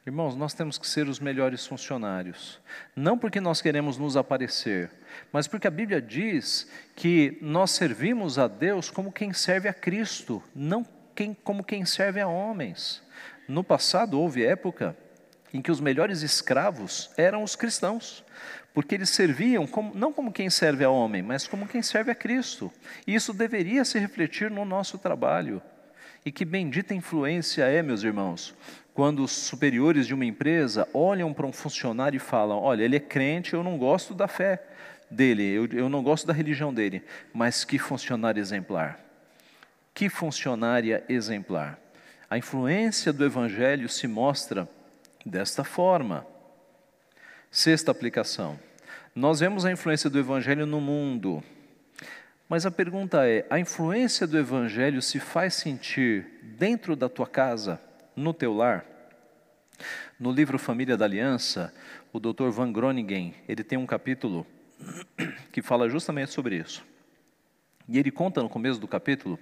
Irmãos, 0.06 0.36
nós 0.36 0.54
temos 0.54 0.78
que 0.78 0.86
ser 0.86 1.08
os 1.08 1.20
melhores 1.20 1.66
funcionários. 1.66 2.60
Não 2.94 3.18
porque 3.18 3.40
nós 3.40 3.62
queremos 3.62 3.98
nos 3.98 4.18
aparecer, 4.18 4.92
mas 5.32 5.48
porque 5.48 5.68
a 5.68 5.72
Bíblia 5.72 6.02
diz 6.02 6.70
que 6.96 7.38
nós 7.42 7.72
servimos 7.72 8.38
a 8.38 8.48
Deus 8.48 8.90
como 8.90 9.14
quem 9.14 9.32
serve 9.32 9.70
a 9.70 9.74
Cristo, 9.74 10.44
não 10.54 10.86
quem, 11.16 11.34
como 11.34 11.64
quem 11.64 11.86
serve 11.86 12.20
a 12.20 12.28
homens. 12.28 13.02
No 13.48 13.64
passado 13.64 14.20
houve 14.20 14.46
época 14.46 14.96
em 15.54 15.62
que 15.62 15.72
os 15.72 15.80
melhores 15.80 16.22
escravos 16.22 17.10
eram 17.16 17.44
os 17.44 17.56
cristãos, 17.56 18.26
porque 18.74 18.96
eles 18.96 19.10
serviam 19.10 19.68
como, 19.68 19.94
não 19.94 20.12
como 20.12 20.32
quem 20.32 20.50
serve 20.50 20.84
a 20.84 20.90
homem, 20.90 21.22
mas 21.22 21.48
como 21.48 21.68
quem 21.68 21.82
serve 21.82 22.12
a 22.12 22.16
Cristo. 22.16 22.72
E 23.06 23.14
isso 23.14 23.32
deveria 23.34 23.86
se 23.86 24.00
refletir 24.00 24.50
no 24.50 24.66
nosso 24.66 24.98
trabalho. 24.98 25.62
E 26.26 26.32
que 26.32 26.44
bendita 26.44 26.94
influência 26.94 27.66
é, 27.66 27.84
meus 27.84 28.04
irmãos, 28.04 28.56
quando 28.94 29.24
os 29.24 29.32
superiores 29.32 30.08
de 30.08 30.14
uma 30.14 30.26
empresa 30.26 30.88
olham 30.94 31.34
para 31.34 31.46
um 31.46 31.52
funcionário 31.52 32.18
e 32.18 32.20
falam: 32.20 32.60
Olha, 32.60 32.84
ele 32.84 32.96
é 32.96 33.00
crente, 33.00 33.54
eu 33.54 33.64
não 33.64 33.78
gosto 33.78 34.14
da 34.14 34.28
fé 34.28 34.64
dele, 35.10 35.44
eu, 35.44 35.66
eu 35.68 35.90
não 35.90 36.02
gosto 36.02 36.26
da 36.26 36.34
religião 36.34 36.74
dele, 36.74 37.04
mas 37.34 37.64
que 37.64 37.78
funcionário 37.78 38.40
exemplar. 38.40 39.00
Que 39.94 40.10
funcionária 40.10 41.04
exemplar. 41.08 41.80
A 42.30 42.38
influência 42.38 43.14
do 43.14 43.24
Evangelho 43.24 43.88
se 43.88 44.08
mostra 44.08 44.68
desta 45.24 45.64
forma. 45.64 46.26
Sexta 47.54 47.92
aplicação. 47.92 48.60
Nós 49.16 49.40
vemos 49.40 49.64
a 49.64 49.72
influência 49.72 50.10
do 50.10 50.18
Evangelho 50.18 50.66
no 50.66 50.82
mundo, 50.82 51.44
mas 52.50 52.66
a 52.66 52.72
pergunta 52.72 53.30
é: 53.30 53.46
a 53.48 53.60
influência 53.60 54.26
do 54.26 54.40
Evangelho 54.40 55.04
se 55.04 55.20
faz 55.20 55.54
sentir 55.54 56.26
dentro 56.42 56.96
da 56.96 57.08
tua 57.08 57.28
casa, 57.28 57.80
no 58.16 58.34
teu 58.34 58.56
lar? 58.56 58.84
No 60.20 60.32
livro 60.32 60.58
Família 60.58 60.98
da 60.98 61.06
Aliança, 61.06 61.72
o 62.12 62.20
Dr. 62.20 62.50
Van 62.50 62.74
Groningen 62.74 63.36
ele 63.48 63.64
tem 63.64 63.78
um 63.78 63.86
capítulo 63.86 64.48
que 65.54 65.62
fala 65.62 65.88
justamente 65.88 66.32
sobre 66.32 66.56
isso. 66.56 66.84
E 67.88 68.00
ele 68.00 68.10
conta 68.10 68.42
no 68.42 68.50
começo 68.50 68.80
do 68.80 68.88
capítulo 68.88 69.38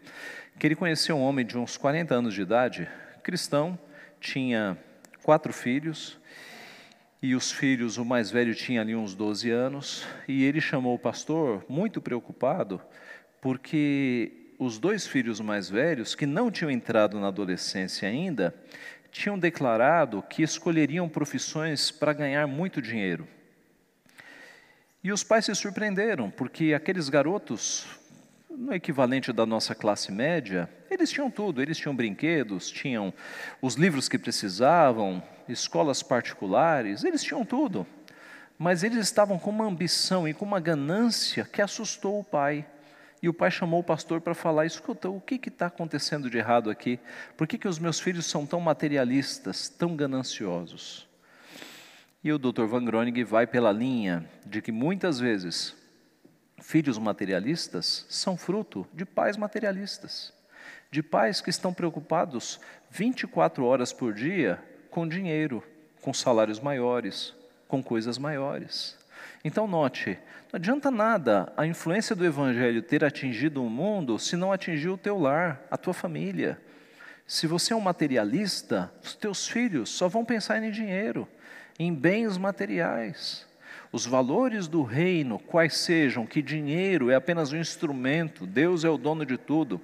que 0.60 0.68
ele 0.68 0.76
conheceu 0.76 1.16
um 1.16 1.22
homem 1.22 1.46
de 1.46 1.58
uns 1.58 1.78
40 1.78 2.14
anos 2.14 2.34
de 2.34 2.42
idade, 2.42 2.90
cristão, 3.24 3.80
tinha 4.20 4.78
quatro 5.24 5.54
filhos, 5.54 6.20
E 7.24 7.36
os 7.36 7.52
filhos, 7.52 7.98
o 7.98 8.04
mais 8.04 8.32
velho 8.32 8.56
tinha 8.56 8.82
ali 8.82 8.96
uns 8.96 9.14
12 9.14 9.52
anos, 9.52 10.08
e 10.28 10.44
ele 10.44 10.60
chamou 10.60 10.96
o 10.96 11.00
pastor, 11.00 11.64
muito 11.70 12.02
preocupado, 12.02 12.82
porque 13.40 14.54
os 14.58 14.80
dois 14.80 15.06
filhos 15.06 15.40
mais 15.40 15.70
velhos, 15.70 16.16
que 16.16 16.26
não 16.26 16.50
tinham 16.50 16.72
entrado 16.72 17.20
na 17.20 17.28
adolescência 17.28 18.10
ainda, 18.10 18.56
tinham 19.12 19.38
declarado 19.38 20.24
que 20.24 20.42
escolheriam 20.42 21.08
profissões 21.08 21.92
para 21.92 22.12
ganhar 22.12 22.48
muito 22.48 22.82
dinheiro. 22.82 23.28
E 25.04 25.12
os 25.12 25.24
pais 25.24 25.46
se 25.46 25.54
surpreenderam, 25.54 26.32
porque 26.32 26.74
aqueles 26.74 27.08
garotos, 27.08 27.86
no 28.58 28.74
equivalente 28.74 29.32
da 29.32 29.46
nossa 29.46 29.74
classe 29.74 30.12
média, 30.12 30.70
eles 30.90 31.10
tinham 31.12 31.32
tudo, 31.32 31.62
eles 31.62 31.78
tinham 31.78 31.96
brinquedos, 31.96 32.70
tinham 32.70 33.14
os 33.62 33.76
livros 33.76 34.10
que 34.10 34.18
precisavam, 34.18 35.24
escolas 35.48 36.04
particulares, 36.04 37.04
eles 37.04 37.24
tinham 37.24 37.46
tudo. 37.46 37.86
Mas 38.58 38.84
eles 38.84 39.00
estavam 39.00 39.40
com 39.40 39.50
uma 39.50 39.66
ambição 39.66 40.28
e 40.28 40.34
com 40.34 40.46
uma 40.46 40.60
ganância 40.60 41.46
que 41.46 41.62
assustou 41.62 42.20
o 42.20 42.24
pai. 42.24 42.66
E 43.22 43.30
o 43.30 43.34
pai 43.34 43.50
chamou 43.50 43.80
o 43.80 43.84
pastor 43.84 44.22
para 44.22 44.36
falar: 44.36 44.66
escuta, 44.66 45.10
o 45.10 45.22
que 45.22 45.40
está 45.48 45.68
acontecendo 45.68 46.30
de 46.30 46.38
errado 46.38 46.70
aqui? 46.70 47.00
Por 47.38 47.48
que, 47.48 47.58
que 47.58 47.68
os 47.68 47.80
meus 47.80 48.00
filhos 48.00 48.26
são 48.26 48.46
tão 48.46 48.60
materialistas, 48.60 49.70
tão 49.70 49.96
gananciosos? 49.96 51.08
E 52.24 52.32
o 52.32 52.38
Dr. 52.38 52.66
Van 52.66 52.86
Groningen 52.86 53.24
vai 53.24 53.48
pela 53.48 53.72
linha 53.72 54.30
de 54.46 54.62
que 54.62 54.72
muitas 54.72 55.20
vezes 55.20 55.76
filhos 56.62 56.98
materialistas 56.98 58.06
são 58.08 58.38
fruto 58.38 58.88
de 58.94 59.06
pais 59.06 59.36
materialistas, 59.36 60.32
de 60.90 61.02
pais 61.02 61.42
que 61.42 61.50
estão 61.50 61.74
preocupados 61.74 62.60
24 62.90 63.66
horas 63.66 63.92
por 63.92 64.14
dia 64.14 64.62
com 64.90 65.08
dinheiro, 65.08 65.64
com 66.02 66.14
salários 66.14 66.60
maiores, 66.60 67.34
com 67.68 67.82
coisas 67.82 68.18
maiores. 68.18 68.98
Então, 69.44 69.68
note, 69.68 70.20
não 70.52 70.58
adianta 70.58 70.92
nada 70.92 71.52
a 71.58 71.66
influência 71.66 72.16
do 72.16 72.26
Evangelho 72.26 72.82
ter 72.82 73.04
atingido 73.04 73.64
o 73.64 73.70
mundo 73.70 74.20
se 74.20 74.36
não 74.36 74.52
atingiu 74.52 74.94
o 74.94 74.98
teu 74.98 75.18
lar, 75.18 75.62
a 75.72 75.78
tua 75.78 75.94
família. 75.94 76.60
Se 77.26 77.48
você 77.48 77.74
é 77.74 77.76
um 77.76 77.82
materialista, 77.82 78.92
os 79.02 79.16
teus 79.16 79.48
filhos 79.48 79.90
só 79.90 80.08
vão 80.08 80.26
pensar 80.26 80.62
em 80.62 80.70
dinheiro, 80.70 81.28
em 81.80 81.94
bens 81.94 82.38
materiais. 82.38 83.48
Os 83.92 84.06
valores 84.06 84.68
do 84.68 84.84
reino, 84.84 85.38
quais 85.38 85.76
sejam, 85.76 86.26
que 86.26 86.42
dinheiro 86.42 87.10
é 87.10 87.16
apenas 87.16 87.52
um 87.52 87.58
instrumento, 87.58 88.48
Deus 88.48 88.86
é 88.86 88.90
o 88.90 88.98
dono 88.98 89.26
de 89.26 89.38
tudo, 89.38 89.82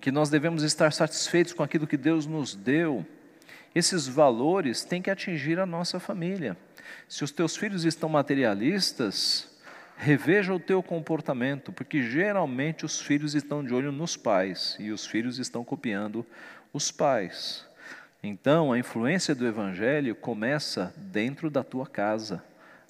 que 0.00 0.12
nós 0.12 0.28
devemos 0.28 0.62
estar 0.62 0.92
satisfeitos 0.92 1.54
com 1.54 1.62
aquilo 1.62 1.86
que 1.86 1.96
Deus 1.96 2.26
nos 2.26 2.54
deu. 2.54 3.06
Esses 3.74 4.06
valores 4.06 4.84
têm 4.84 5.00
que 5.00 5.10
atingir 5.10 5.58
a 5.58 5.64
nossa 5.64 5.98
família. 5.98 6.56
Se 7.08 7.24
os 7.24 7.30
teus 7.30 7.56
filhos 7.56 7.84
estão 7.84 8.08
materialistas, 8.08 9.48
reveja 9.96 10.54
o 10.54 10.60
teu 10.60 10.82
comportamento, 10.82 11.72
porque 11.72 12.02
geralmente 12.02 12.84
os 12.84 13.00
filhos 13.00 13.34
estão 13.34 13.64
de 13.64 13.72
olho 13.74 13.90
nos 13.90 14.16
pais 14.16 14.76
e 14.78 14.90
os 14.90 15.06
filhos 15.06 15.38
estão 15.38 15.64
copiando 15.64 16.24
os 16.72 16.90
pais. 16.90 17.66
Então, 18.22 18.72
a 18.72 18.78
influência 18.78 19.34
do 19.34 19.46
evangelho 19.46 20.14
começa 20.14 20.92
dentro 20.96 21.50
da 21.50 21.64
tua 21.64 21.86
casa, 21.86 22.42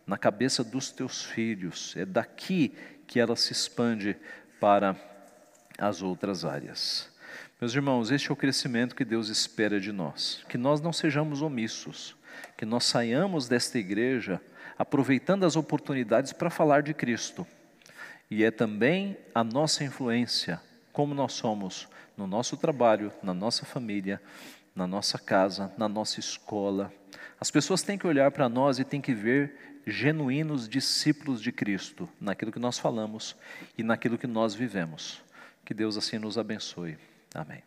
na 0.09 0.17
cabeça 0.17 0.65
dos 0.65 0.91
teus 0.91 1.23
filhos. 1.23 1.95
É 1.97 2.07
daqui 2.07 2.75
que 3.07 3.21
ela 3.21 3.37
se 3.37 3.53
expande 3.53 4.17
para 4.59 4.97
as 5.77 6.03
outras 6.03 6.45
áreas. 6.47 7.11
Meus 7.61 7.75
irmãos, 7.75 8.11
este 8.11 8.31
é 8.31 8.33
o 8.33 8.37
crescimento 8.37 8.97
que 8.97 9.05
Deus 9.05 9.29
espera 9.29 9.79
de 9.79 9.93
nós, 9.93 10.45
que 10.49 10.57
nós 10.57 10.81
não 10.81 10.93
sejamos 10.93 11.43
omissos, 11.43 12.17
que 12.57 12.65
nós 12.65 12.85
saiamos 12.85 13.49
desta 13.49 13.79
igreja 13.79 14.41
aproveitando 14.79 15.45
as 15.45 15.57
oportunidades 15.57 16.33
para 16.33 16.49
falar 16.49 16.83
de 16.83 16.95
Cristo. 16.95 17.47
E 18.31 18.45
é 18.45 18.51
também 18.51 19.17
a 19.35 19.45
nossa 19.45 19.85
influência, 19.85 20.61
como 20.93 21.15
nós 21.15 21.35
somos 21.35 21.89
no 22.17 22.27
nosso 22.27 22.57
trabalho, 22.57 23.13
na 23.23 23.35
nossa 23.35 23.67
família, 23.67 24.21
na 24.75 24.87
nossa 24.87 25.19
casa, 25.19 25.73
na 25.77 25.89
nossa 25.89 26.21
escola. 26.21 26.93
As 27.41 27.51
pessoas 27.51 27.83
têm 27.83 27.99
que 27.99 28.07
olhar 28.07 28.31
para 28.31 28.49
nós 28.49 28.79
e 28.79 28.85
têm 28.85 29.01
que 29.01 29.15
ver 29.15 29.78
genuínos 29.91 30.69
discípulos 30.69 31.41
de 31.41 31.51
Cristo 31.53 32.09
naquilo 32.21 32.53
que 32.53 32.59
nós 32.59 32.79
falamos 32.79 33.37
e 33.77 33.83
naquilo 33.83 34.19
que 34.19 34.27
nós 34.27 34.55
vivemos. 34.55 35.23
Que 35.65 35.75
Deus 35.75 35.97
assim 35.97 36.19
nos 36.19 36.39
abençoe. 36.39 36.99
Amém. 37.35 37.63